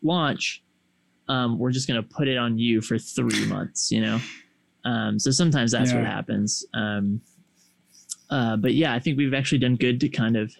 [0.02, 0.62] launch,
[1.28, 3.92] um, we're just gonna put it on you for three months.
[3.92, 4.20] You know,
[4.84, 6.64] um, so sometimes that's what happens.
[6.74, 7.20] Um,
[8.28, 10.52] uh, but yeah, I think we've actually done good to kind of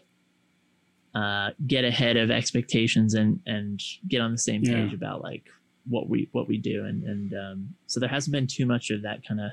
[1.14, 4.74] uh, get ahead of expectations and and get on the same Yeah.
[4.74, 5.44] page about like
[5.88, 9.02] what we what we do and and um, so there hasn't been too much of
[9.02, 9.50] that kind of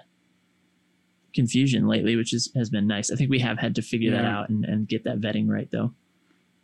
[1.33, 3.11] confusion lately, which is has been nice.
[3.11, 5.69] I think we have had to figure that out and, and get that vetting right
[5.71, 5.93] though.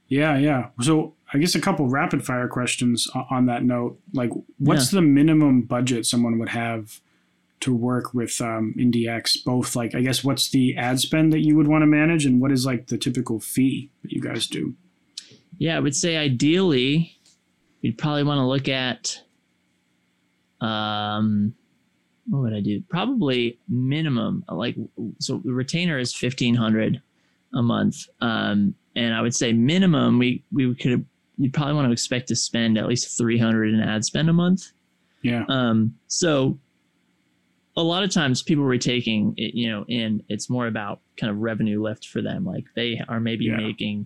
[0.07, 0.69] Yeah, yeah.
[0.81, 3.99] So I guess a couple rapid fire questions on that note.
[4.13, 4.29] Like,
[4.59, 6.99] what's the minimum budget someone would have
[7.61, 9.43] to work with um, IndieX?
[9.43, 12.41] Both, like, I guess, what's the ad spend that you would want to manage, and
[12.41, 14.75] what is like the typical fee that you guys do?
[15.57, 17.17] Yeah, I would say ideally
[17.81, 19.21] we'd probably want to look at
[20.61, 21.53] um
[22.29, 22.81] what would I do?
[22.89, 24.77] Probably minimum like
[25.19, 27.01] so the retainer is fifteen hundred
[27.53, 28.07] a month.
[28.21, 31.05] Um and I would say minimum we we could
[31.37, 34.33] you'd probably want to expect to spend at least three hundred in ad spend a
[34.33, 34.71] month.
[35.21, 36.59] Yeah, Um, so
[37.77, 41.31] a lot of times people were taking it, you know, in it's more about kind
[41.31, 42.43] of revenue lift for them.
[42.45, 43.55] Like they are maybe Yeah.
[43.57, 44.05] making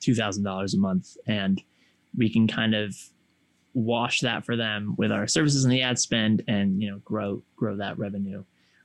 [0.00, 1.62] two thousand dollars a month, and
[2.16, 2.94] we can kind of
[3.74, 7.42] wash that for them with our services and the ad spend, and you know, grow
[7.56, 8.42] grow that revenue.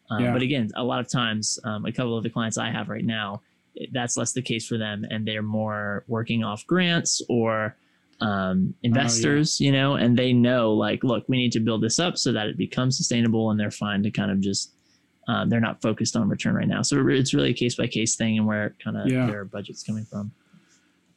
[0.09, 0.33] Um, Yeah.
[0.33, 3.05] But again, a lot of times, um, a couple of the clients I have right
[3.05, 3.41] now,
[3.91, 7.75] that's less the case for them, and they're more working off grants or
[8.21, 12.17] um, investors, you know, and they know like, look, we need to build this up
[12.17, 14.71] so that it becomes sustainable, and they're fine to kind of just
[15.27, 16.81] um, they're not focused on return right now.
[16.81, 19.25] So it's really a case by case thing, and where kind of Yeah.
[19.25, 20.31] their budget's coming from.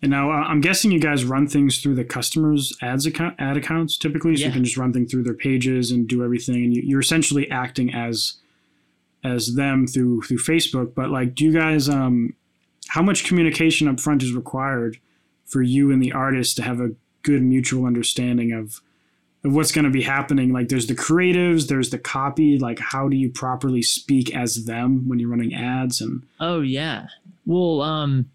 [0.03, 3.57] And now uh, I'm guessing you guys run things through the customers' ads account ad
[3.57, 4.47] accounts typically, so Yeah.
[4.49, 7.51] you can just run things through their pages and do everything, and you, you're essentially
[7.51, 8.35] acting as
[9.25, 10.95] as them through through Facebook.
[10.95, 12.35] But like, do you guys um,
[12.89, 14.99] how much communication up front is required
[15.45, 16.91] for you and the artist to have a
[17.23, 18.81] good mutual understanding of
[19.45, 23.09] of what's going to be happening like there's the creatives there's the copy like how
[23.09, 27.07] do you properly speak as them when you're running ads and Oh yeah.
[27.45, 28.29] Well, um,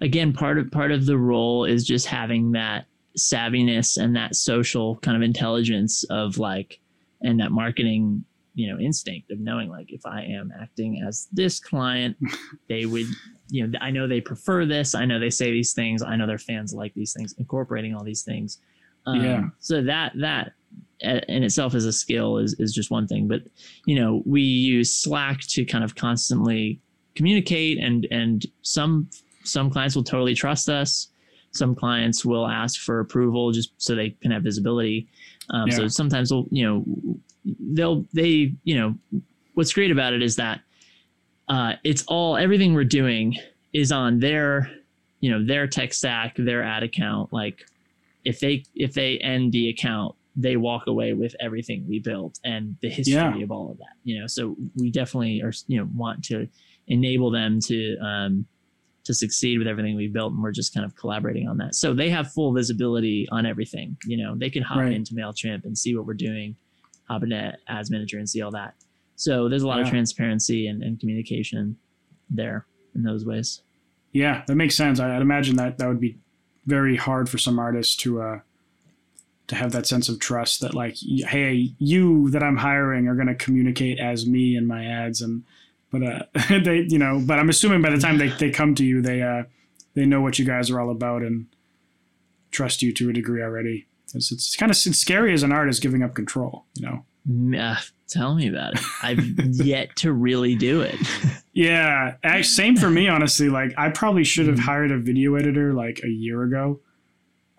[0.00, 2.86] again, part of part of the role is just having that
[3.16, 6.80] savviness and that social kind of intelligence of like,
[7.22, 8.24] and that marketing,
[8.54, 12.16] you know, instinct of knowing like if I am acting as this client,
[12.68, 13.06] they would,
[13.50, 14.94] you know, I know they prefer this.
[14.94, 16.02] I know they say these things.
[16.02, 17.34] I know their fans like these things.
[17.38, 18.58] Incorporating all these things.
[19.06, 19.48] Um, Yeah.
[19.58, 20.52] So that that
[21.04, 23.42] uh, in itself as a skill is is just one thing, but
[23.86, 26.80] you know, we use Slack to kind of constantly
[27.14, 29.08] communicate and and some
[29.48, 31.08] some clients will totally trust us.
[31.52, 35.08] Some clients will ask for approval just so they can have visibility.
[35.50, 36.84] Um, so sometimes they'll you know
[37.72, 38.94] they'll they you know
[39.54, 40.60] what's great about it is that
[41.48, 43.34] uh, it's all everything we're doing
[43.72, 44.70] is on their
[45.20, 47.32] you know their tech stack their ad account.
[47.32, 47.64] Like
[48.24, 52.76] if they if they end the account they walk away with everything we built and
[52.80, 53.42] the history Yeah.
[53.42, 54.28] of all of that you know?
[54.28, 56.46] So we definitely are you know want to
[56.86, 58.46] enable them to um,
[59.08, 61.74] to succeed with everything we built and we're just kind of collaborating on that.
[61.74, 64.92] So they have full visibility on everything you know they can hop Right.
[64.92, 66.54] into mailchimp and see what we're doing
[67.08, 68.74] hop into ads manager and see all that.
[69.16, 71.76] So there's a lot of transparency and, and communication
[72.30, 73.62] there in those ways.
[74.12, 75.00] Yeah that makes sense.
[75.00, 76.16] I, i'd imagine that that would be
[76.66, 78.40] very hard for some artists to uh
[79.46, 80.96] to have that sense of trust that like
[81.36, 85.42] hey you that i'm hiring are going to communicate as me in my ads and
[85.90, 86.22] but uh
[86.64, 89.22] they you know but i'm assuming by the time they, they come to you they
[89.22, 89.42] uh
[89.94, 91.46] they know what you guys are all about and
[92.50, 95.82] trust you to a degree already it's, it's kind of it's scary as an artist
[95.82, 97.78] giving up control you know Mm, uh,
[98.08, 99.22] tell me about it i've
[99.56, 100.96] yet to really do it
[101.52, 103.48] Yeah, same for me, honestly.
[103.48, 104.62] Like, I probably should have Mhm.
[104.62, 106.78] hired a video editor like a year ago,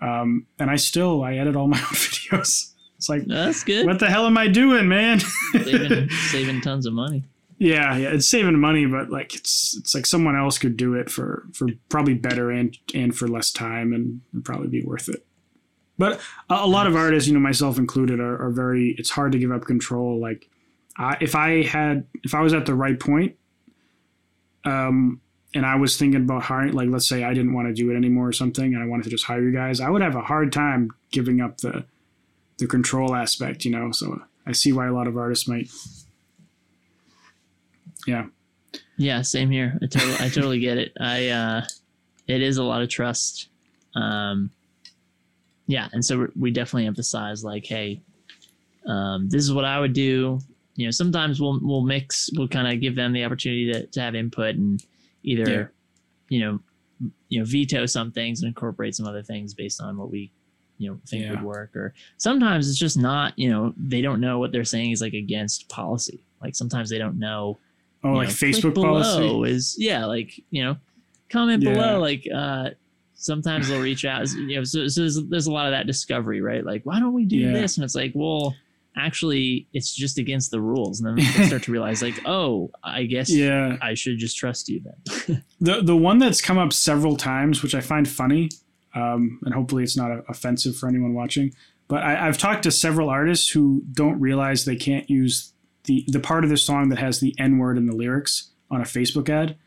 [0.01, 2.71] um, and I still I edit all my own videos.
[2.97, 5.19] It's like, that's good what the hell am I doing, man?
[5.65, 7.25] saving, saving tons of money
[7.59, 11.11] yeah, yeah, it's saving money, but like it's it's like someone else could do it
[11.11, 15.25] for for probably better and and for less time, and probably be worth it.
[15.97, 18.95] But a, a lot of artists, you know, myself included, are, are very.
[18.97, 20.19] It's hard to give up control.
[20.21, 20.49] Like,
[20.97, 23.35] I, if I had, if I was at the right point,
[24.63, 25.19] um,
[25.53, 27.97] and I was thinking about hiring, like, let's say I didn't want to do it
[27.97, 30.21] anymore or something, and I wanted to just hire you guys, I would have a
[30.21, 31.83] hard time giving up the,
[32.57, 33.91] the control aspect, you know.
[33.91, 35.69] So I see why a lot of artists might.
[38.07, 38.25] Yeah.
[38.97, 39.77] Yeah, same here.
[39.81, 40.93] I totally, I totally get it.
[40.99, 41.65] I, uh,
[42.27, 43.47] it is a lot of trust.
[43.95, 44.51] Um,
[45.67, 48.01] yeah, and so we- definitely emphasize like, hey,
[48.85, 50.39] um, this is what I would do.
[50.75, 53.99] you know, sometimes we'll we'll mix, we'll kind of give them the opportunity to, to
[54.01, 54.81] have input and
[55.23, 55.65] either, Yeah.
[56.29, 56.59] you know,
[57.27, 60.31] you know, veto some things and incorporate some other things based on what we,
[60.77, 61.31] you know, think Yeah.
[61.31, 61.75] would work.
[61.75, 65.13] Or sometimes it's just not, you know, they don't know what they're saying is like
[65.13, 66.23] against policy.
[66.41, 67.57] Like sometimes they don't know.
[68.03, 69.51] Oh, like know, Facebook policy.
[69.51, 70.77] is yeah, like you know,
[71.29, 71.73] comment Yeah.
[71.73, 71.99] below.
[71.99, 72.69] Like uh,
[73.15, 74.29] sometimes they'll reach out.
[74.31, 76.65] You know, so, so there's, there's a lot of that discovery, right?
[76.65, 77.51] Like, why don't we do Yeah.
[77.51, 77.77] this?
[77.77, 78.55] And it's like, well,
[78.95, 81.01] actually, it's just against the rules.
[81.01, 83.75] And then they start to realize, like, oh, I guess Yeah.
[83.81, 85.43] I should just trust you then.
[85.61, 88.47] The the one that's come up several times, which I find funny,
[88.95, 91.53] um, and hopefully it's not offensive for anyone watching.
[91.89, 95.51] But I, I've talked to several artists who don't realize they can't use
[95.89, 98.33] the the part of the song that has the N word in the lyrics
[98.71, 99.57] on a Facebook ad.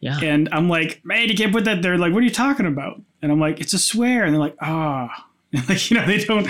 [0.00, 1.96] yeah, And I'm like, man, you can't put that there.
[1.96, 3.00] Like, what are you talking about?
[3.22, 4.24] And I'm like, it's a swear.
[4.24, 5.08] And they're like, ah,
[5.68, 6.46] like you know, they don't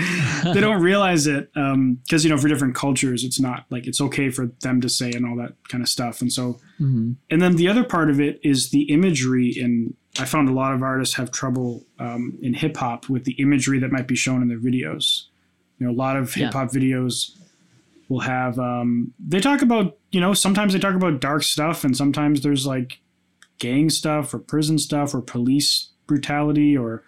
[0.55, 4.31] they don't realize it because you know for different cultures, it's not like it's okay
[4.31, 6.21] for them to say and all that kind of stuff.
[6.23, 7.15] And so Mhm.
[7.31, 10.73] and then the other part of it is the imagery in i found a lot
[10.75, 14.49] of artists have trouble um, in hip-hop with the imagery that might be shown in
[14.49, 15.05] their videos
[15.79, 17.31] you know a lot of hip-hop videos
[18.13, 21.97] will have um, they talk about you know sometimes they talk about dark stuff and
[21.97, 23.01] sometimes there's like
[23.59, 27.03] gang stuff or prison stuff or police brutality or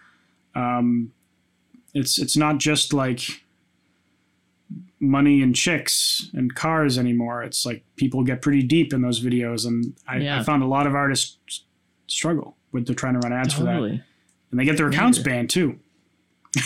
[0.54, 1.12] um,
[1.92, 3.20] it's it's not just like
[5.00, 7.42] money and chicks and cars anymore.
[7.42, 10.40] It's like people get pretty deep in those videos, and I, Yeah.
[10.40, 11.64] I found a lot of artists
[12.06, 15.24] struggle with the trying to run ads for that, and they get their accounts Yeah.
[15.24, 15.78] banned too.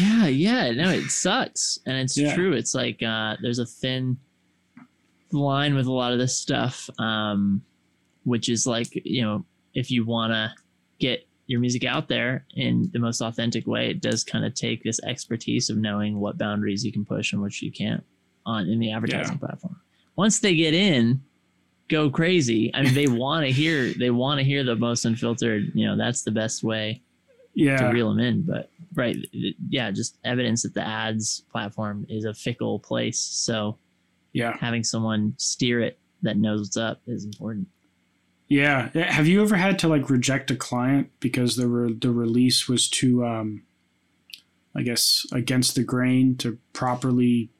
[0.00, 0.70] Yeah, yeah.
[0.72, 1.78] No, it sucks.
[1.86, 2.34] And it's Yeah.
[2.34, 2.52] true.
[2.52, 4.18] It's like uh there's a thin
[5.32, 6.88] line with a lot of this stuff.
[6.98, 7.62] Um
[8.24, 9.44] which is like, you know,
[9.74, 10.54] if you wanna
[10.98, 14.82] get your music out there in the most authentic way, it does kind of take
[14.82, 18.02] this expertise of knowing what boundaries you can push and which you can't
[18.46, 19.76] on in the advertising platform.
[20.16, 21.20] Once they get in,
[21.88, 22.70] go crazy.
[22.74, 25.70] I mean, they want to hear they want to hear the most unfiltered.
[25.74, 27.02] You know, that's the best way
[27.54, 28.42] Yeah, to reel them in.
[28.42, 33.18] But right, yeah, just evidence that the ads platform is a fickle place.
[33.20, 33.78] So
[34.32, 37.68] yeah, having someone steer it that knows what's up is important.
[38.48, 38.90] yeah.
[38.94, 42.68] Yeah, Have you ever had to like reject a client because the re- the release
[42.68, 43.62] was too, um,
[44.74, 47.50] I guess, against the grain to properly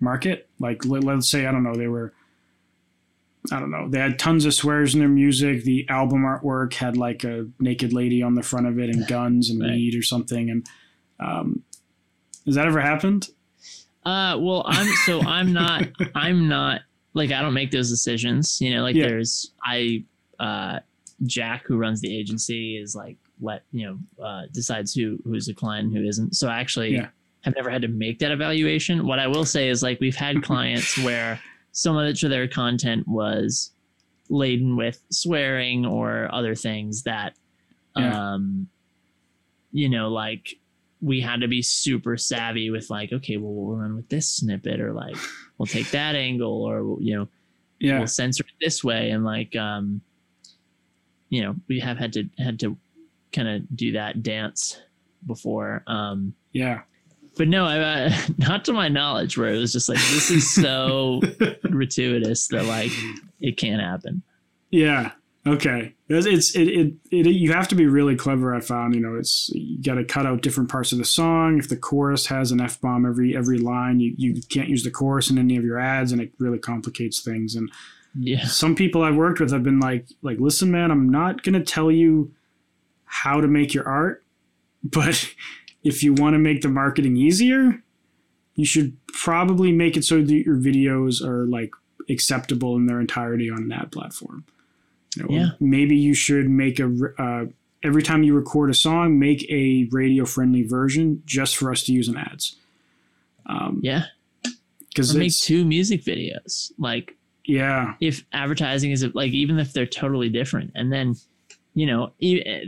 [0.00, 0.48] market?
[0.58, 2.12] Like, let, let's say I don't know, they were.
[3.50, 3.88] I don't know.
[3.88, 5.64] They had tons of swears in their music.
[5.64, 9.50] The album artwork had like a naked lady on the front of it and guns
[9.50, 9.72] and Right.
[9.72, 10.48] weed or something.
[10.50, 10.66] And
[11.18, 11.62] um,
[12.46, 13.28] has that ever happened?
[14.04, 15.84] Uh, well, I'm so I'm not
[16.14, 16.82] I'm not
[17.14, 18.60] like I don't make those decisions.
[18.60, 19.08] You know, like Yeah.
[19.08, 20.04] there's I
[20.38, 20.80] uh
[21.24, 25.54] Jack who runs the agency is like let you know uh decides who who's a
[25.54, 26.34] client and who isn't.
[26.36, 27.08] So I actually Yeah.
[27.42, 29.06] have never had to make that evaluation.
[29.06, 31.40] What I will say is like we've had clients where
[31.72, 33.70] so much of their content was
[34.28, 37.34] laden with swearing or other things that
[37.96, 38.34] Yeah.
[38.34, 38.68] um
[39.72, 40.54] you know like
[41.00, 44.80] we had to be super savvy with like okay well we'll run with this snippet
[44.80, 45.16] or like
[45.58, 47.28] we'll take that angle or you know
[47.80, 47.98] Yeah.
[47.98, 50.00] we'll censor it this way and like um
[51.28, 52.76] you know we have had to had to
[53.32, 54.78] kind of do that dance
[55.26, 56.82] before um Yeah.
[57.36, 60.54] But no I, uh, not to my knowledge where it was just like this is
[60.54, 61.20] so
[61.62, 62.92] gratuitous that like
[63.40, 64.22] it can't happen
[64.72, 65.12] Yeah.
[65.46, 65.94] Okay.
[66.08, 68.54] It's, it's it, it it you have to be really clever.
[68.54, 71.58] I found you know it's you got to cut out different parts of the song.
[71.58, 74.90] If the chorus has an f bomb every every line, you you can't use the
[74.90, 77.54] chorus in any of your ads, and it really complicates things.
[77.56, 77.70] And
[78.14, 81.64] yeah some people I've worked with have been like like listen, man, I'm not gonna
[81.64, 82.32] tell you
[83.04, 84.24] how to make your art,
[84.84, 85.28] but
[85.82, 87.82] if you want to make the marketing easier,
[88.54, 91.70] you should probably make it so that your videos are like
[92.08, 94.44] acceptable in their entirety on an ad platform.
[95.16, 95.48] You know, Yeah.
[95.60, 97.46] Maybe you should make a uh,
[97.82, 101.92] every time you record a song, make a radio friendly version just for us to
[101.92, 102.56] use in ads.
[103.46, 104.04] Um, yeah
[104.94, 110.28] because make two music videos like yeah, if advertising is like even if they're totally
[110.28, 111.16] different and then
[111.74, 112.12] you know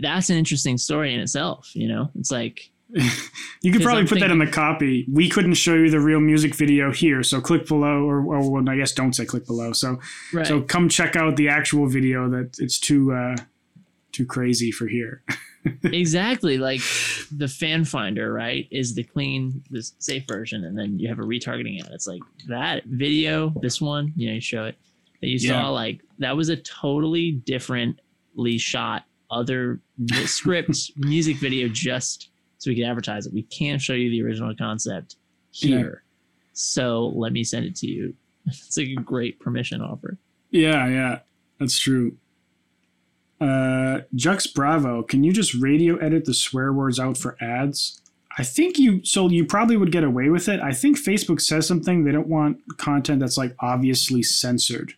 [0.02, 2.70] that's an interesting story in itself you know it's like
[3.62, 5.06] You could probably put that in the copy.
[5.10, 8.68] We couldn't show you the real music video here, so click below, or, or well,
[8.68, 9.72] I guess don't say click below.
[9.72, 9.98] So,
[10.32, 12.28] right so come check out the actual video.
[12.28, 13.36] That it's too uh,
[14.12, 15.22] too crazy for here.
[15.84, 16.80] exactly like
[17.34, 21.22] the fan finder right is the clean the safe version and then you have a
[21.22, 24.76] retargeting ad it's like that video this one you know you show it
[25.22, 25.62] that you Yeah.
[25.62, 29.80] saw like that was a totally differently shot other
[30.26, 32.28] script music video just
[32.64, 35.16] so we could advertise it we can't show you the original concept
[35.52, 35.76] Yeah.
[35.76, 36.02] here
[36.54, 38.14] so let me send it to you
[38.46, 40.16] it's like a great permission offer.
[40.50, 41.18] Yeah, yeah,
[41.58, 42.16] that's true.
[43.40, 48.00] Uh, Jux Bravo, can you just radio edit the swear words out for ads?
[48.38, 50.60] I think you so you probably would get away with it.
[50.60, 54.92] I think Facebook says something they don't want content that's like obviously censored.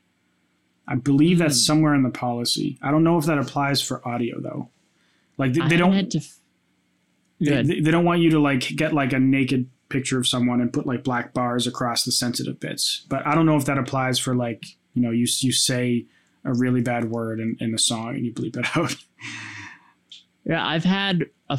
[0.89, 1.67] I believe that's Hmm.
[1.67, 2.79] somewhere in the policy.
[2.83, 4.71] I don't know if that applies for audio though.
[5.39, 6.21] Like they, they don't had to.
[7.41, 10.73] They, they, don't want you to like get like a naked picture of someone and
[10.73, 13.05] put like black bars across the sensitive bits.
[13.09, 14.65] But I don't know if that applies for like
[14.95, 16.07] you know you you say
[16.45, 18.97] a really bad word in, in a song and you bleep it out.
[20.45, 21.59] Yeah, I've had a,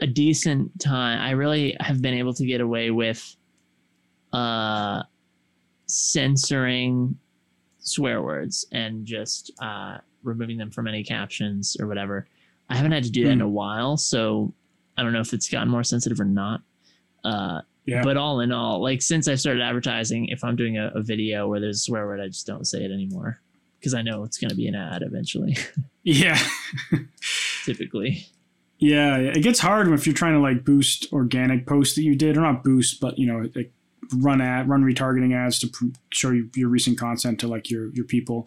[0.00, 1.18] a decent time.
[1.18, 3.34] I really have been able to get away with
[4.32, 5.02] uh,
[5.86, 7.18] censoring
[7.78, 12.26] swear words and just uh, removing them from any captions or whatever.
[12.68, 14.52] I haven't had to do that in a while, so
[14.96, 16.60] I don't know if it's gotten more sensitive or not.
[17.24, 18.02] Uh, Yeah.
[18.02, 21.46] But all in all, like since I started advertising, if I'm doing a, a video
[21.48, 23.40] where there's a swear word, I just don't say it anymore
[23.78, 25.56] because I know it's going to be an ad eventually,
[26.02, 26.38] yeah.
[27.64, 28.26] typically.
[28.78, 32.14] Yeah, yeah, it gets hard if you're trying to like boost organic posts that you
[32.14, 33.72] did, or not boost, but you know, like
[34.18, 37.88] run ad, run retargeting ads to pr- show you your recent content to like your
[37.94, 38.46] your people.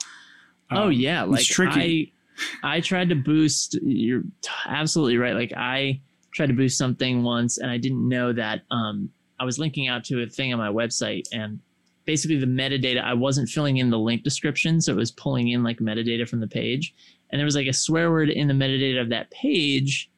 [0.72, 2.14] oh Um, yeah, it's like tricky.
[2.62, 3.76] I I tried to boost.
[3.82, 4.24] You're
[4.68, 5.34] absolutely right.
[5.34, 9.10] Like I tried to boost something once, and I didn't know that um,
[9.40, 11.60] I was linking out to a thing on my website, and
[12.06, 15.64] basically the metadata I wasn't filling in the link description, so it was pulling in
[15.64, 16.94] like metadata from the page,
[17.30, 20.10] and there was like a swear word in the metadata of that page,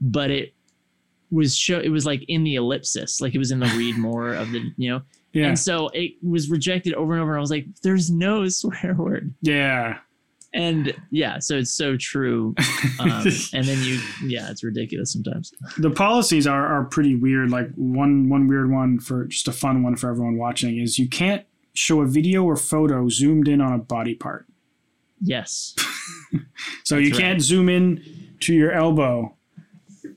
[0.00, 0.54] but it
[1.30, 4.34] was show it was like in the ellipsis, like it was in the read more
[4.34, 5.02] of the you know,
[5.32, 7.32] Yeah, and so it was rejected over and over.
[7.32, 9.98] And I was like, "There's no swear word." yeah,
[10.52, 12.54] and yeah so it's so true
[12.98, 13.10] um,
[13.52, 17.50] and then you yeah it's ridiculous sometimes the policies are are pretty weird.
[17.50, 21.08] Like one one weird one for just a fun one for everyone watching is you
[21.08, 21.44] can't
[21.74, 24.46] show a video or photo zoomed in on a body part.
[25.20, 25.74] yes
[26.84, 28.04] So That's you can't zoom in
[28.40, 29.36] to your elbow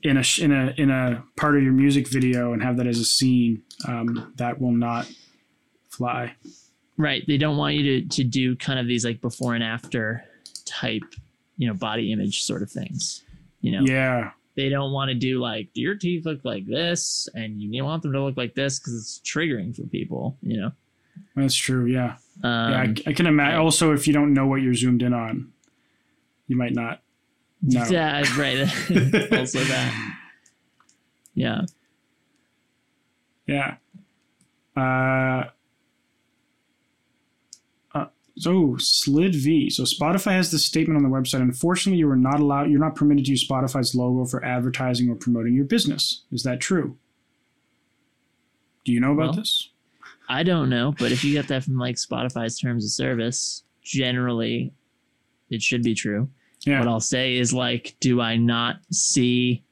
[0.02, 2.98] in a in a in a part of your music video and have that as
[2.98, 3.62] a scene.
[3.86, 5.10] Um, that will not
[5.88, 6.34] fly.
[6.96, 10.24] Right they don't want you to to do kind of these like before and after
[10.64, 11.02] type
[11.56, 13.22] you know body image sort of things
[13.60, 17.28] you know Yeah, they don't want to do like do your teeth look like this
[17.34, 20.72] and you want them to look like this because it's triggering for people you know
[21.36, 21.86] that's true.
[21.86, 22.80] Yeah, um, yeah.
[23.06, 23.60] I, I can imagine.
[23.60, 25.52] Also, if you don't know what you're zoomed in on,
[26.48, 27.02] you might not.
[27.62, 27.84] know.
[27.88, 28.58] yeah right
[29.32, 30.16] also that
[31.34, 31.62] yeah
[33.46, 33.76] Yeah.
[34.76, 35.50] Uh, uh,
[38.36, 39.70] so Slid V.
[39.70, 41.40] So Spotify has this statement on the website.
[41.40, 42.70] Unfortunately, you are not allowed.
[42.70, 46.22] You're not permitted to use Spotify's logo for advertising or promoting your business.
[46.32, 46.96] Is that true?
[48.84, 49.70] Do you know about Well, this?
[50.28, 54.72] I don't know, but if you get that from like Spotify's terms of service, generally
[55.50, 56.28] it should be true.
[56.66, 56.80] Yeah.
[56.80, 59.62] What I'll say is like, do I not see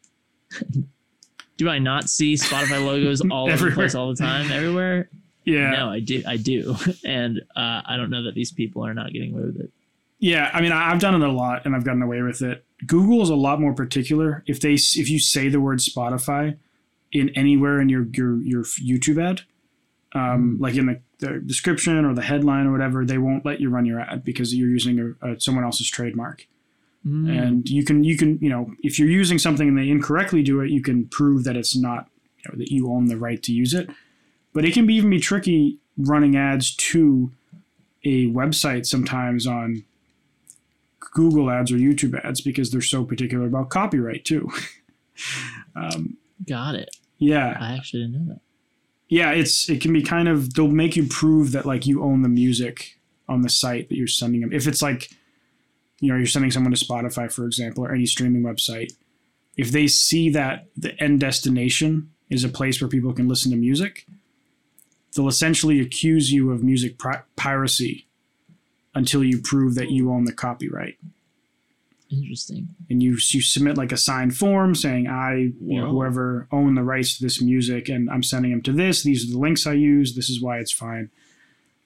[1.56, 5.08] do I not see Spotify logos all over the place all the time, everywhere?
[5.44, 5.70] Yeah.
[5.70, 6.76] No, I do I do.
[7.04, 9.70] And uh, I don't know that these people are not getting away with it.
[10.18, 12.64] Yeah, I mean, I've done it a lot, and I've gotten away with it.
[12.86, 14.44] Google is a lot more particular.
[14.46, 16.58] If they if you say the word Spotify
[17.10, 19.42] in anywhere in your your your YouTube ad,
[20.14, 23.68] um, like in the, the description or the headline or whatever, they won't let you
[23.68, 26.46] run your ad because you're using a, a, someone else's trademark.
[27.06, 27.36] Mm.
[27.36, 30.60] And you can you can you know if you're using something and they incorrectly do
[30.60, 33.52] it, you can prove that it's not you know, that you own the right to
[33.52, 33.90] use it.
[34.52, 37.32] But it can be even be tricky running ads to
[38.04, 39.84] a website sometimes on
[41.12, 44.50] Google ads or YouTube ads because they're so particular about copyright too.
[45.76, 46.16] um,
[46.46, 46.96] Got it.
[47.18, 48.40] yeah, I actually didn't know that.
[49.08, 52.22] yeah, it's it can be kind of they'll make you prove that like you own
[52.22, 52.98] the music
[53.28, 54.52] on the site that you're sending them.
[54.52, 55.10] If it's like,
[56.00, 58.92] you know, you're sending someone to Spotify, for example, or any streaming website,
[59.56, 63.56] if they see that the end destination is a place where people can listen to
[63.56, 64.06] music,
[65.14, 68.06] they'll essentially accuse you of music pri- piracy
[68.94, 70.98] until you prove that you own the copyright.
[72.10, 72.68] Interesting.
[72.90, 76.82] And you you submit like a signed form saying I, you know, whoever own the
[76.82, 79.02] rights to this music, and I'm sending them to this.
[79.02, 80.14] These are the links I use.
[80.14, 81.08] This is why it's fine.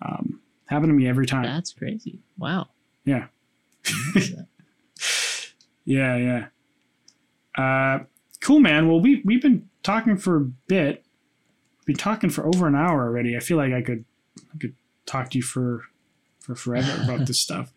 [0.02, 1.44] Um, happened to me every time.
[1.44, 2.18] That's crazy.
[2.36, 2.68] Wow.
[3.04, 3.26] Yeah.
[5.88, 6.46] Yeah, yeah.
[7.56, 8.04] Uh,
[8.40, 8.88] cool, man.
[8.88, 11.04] Well, we we've been talking for a bit.
[11.86, 13.36] Been talking for over an hour already.
[13.36, 14.04] I feel like I could
[14.54, 14.74] I could
[15.06, 15.84] talk to you for
[16.40, 17.72] for forever about this stuff.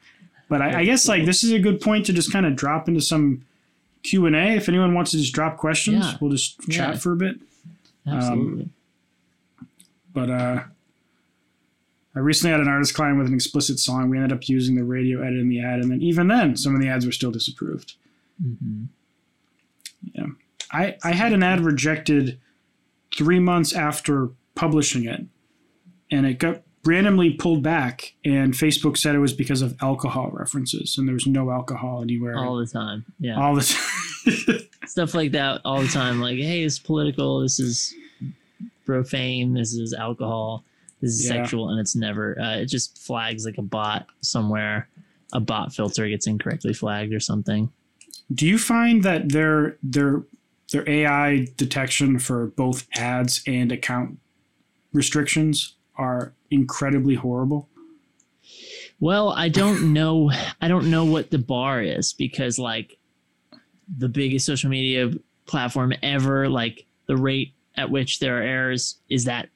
[0.49, 2.87] But I, I guess like this is a good point to just kind of drop
[2.87, 3.45] into some
[4.03, 4.55] Q and A.
[4.55, 6.17] If anyone wants to just drop questions, Yeah.
[6.19, 6.97] we'll just chat Yeah.
[6.99, 7.35] for a bit.
[8.07, 8.69] Absolutely.
[10.11, 10.63] But uh,
[12.15, 14.09] I recently had an artist client with an explicit song.
[14.09, 16.73] We ended up using the radio edit in the ad, and then even then, some
[16.73, 17.93] of the ads were still disapproved.
[18.41, 18.85] hmm
[20.13, 20.25] Yeah,
[20.71, 22.39] I I had an ad rejected
[23.15, 25.25] three months after publishing it,
[26.11, 28.13] and it got randomly pulled back.
[28.25, 32.37] And Facebook said it was because of alcohol references, and there was no alcohol anywhere.
[32.37, 33.05] All the time.
[33.19, 33.39] Yeah.
[33.39, 34.59] all the time.
[34.87, 36.19] Stuff like that all the time.
[36.19, 37.41] Like, hey, it's political.
[37.41, 37.93] This is
[38.85, 39.53] profane.
[39.53, 40.63] This is alcohol.
[41.01, 41.33] This is Yeah.
[41.43, 41.69] sexual.
[41.69, 44.89] And it's never, uh, it just flags like a bot somewhere.
[45.33, 47.71] A bot filter gets incorrectly flagged or something.
[48.33, 50.23] Do you find that their their
[50.71, 54.19] their AI detection for both ads and account
[54.93, 57.67] restrictions are incredibly horrible?
[58.99, 60.31] Well, I don't know.
[60.61, 62.97] I don't know what the bar is because, like,
[63.97, 65.11] the biggest social media
[65.45, 69.49] platform ever, like the rate at which there are errors is that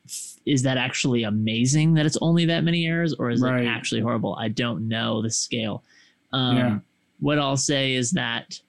[0.45, 3.63] is that actually amazing that it's only that many errors, or is Right.
[3.63, 4.35] it actually horrible?
[4.35, 5.83] I don't know the scale.
[6.31, 6.79] Um, Yeah.
[7.19, 8.59] What I'll say is that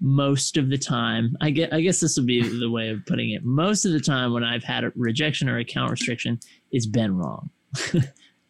[0.00, 3.30] most of the time, I get, I guess this would be the way of putting
[3.30, 3.44] it.
[3.44, 6.38] Most of the time, when I've had a rejection or account restriction,
[6.70, 7.50] it's been wrong.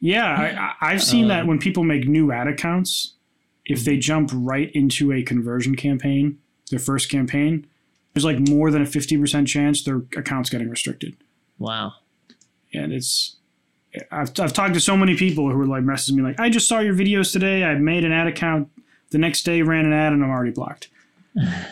[0.01, 3.14] Yeah, I, I've seen that Um, when people make new ad accounts,
[3.64, 6.39] if they jump right into a conversion campaign,
[6.70, 7.66] their first campaign,
[8.12, 11.16] there's like more than a 50% chance their account's getting restricted.
[11.59, 11.94] Wow.
[12.73, 13.36] And it's,
[14.10, 16.68] I've, I've talked to so many people who are like messaging me like, I just
[16.68, 17.64] saw your videos today.
[17.64, 18.68] I made an ad account.
[19.10, 20.89] The next day ran an ad and I'm already blocked.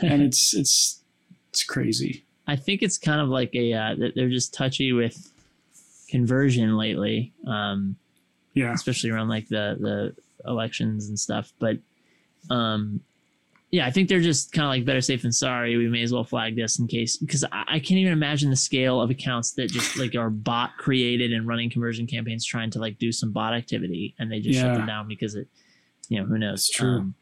[0.03, 1.03] And it's, it's,
[1.51, 2.25] it's crazy.
[2.47, 5.31] I think it's kind of like a uh, they're just touchy with
[6.09, 7.97] conversion lately, um,
[8.53, 8.73] Yeah.
[8.75, 11.53] especially around like the the elections and stuff.
[11.59, 11.79] But
[12.51, 13.01] um,
[13.71, 15.77] yeah, I think they're just kind of like better safe than sorry.
[15.77, 18.57] We may as well flag this in case because I, I can't even imagine the
[18.57, 22.79] scale of accounts that just like are bot created and running conversion campaigns trying to
[22.79, 25.49] like do some bot activity and they just shut them down because it,
[26.11, 26.61] you know, who knows?
[26.69, 26.89] It's true.
[26.99, 27.15] Um,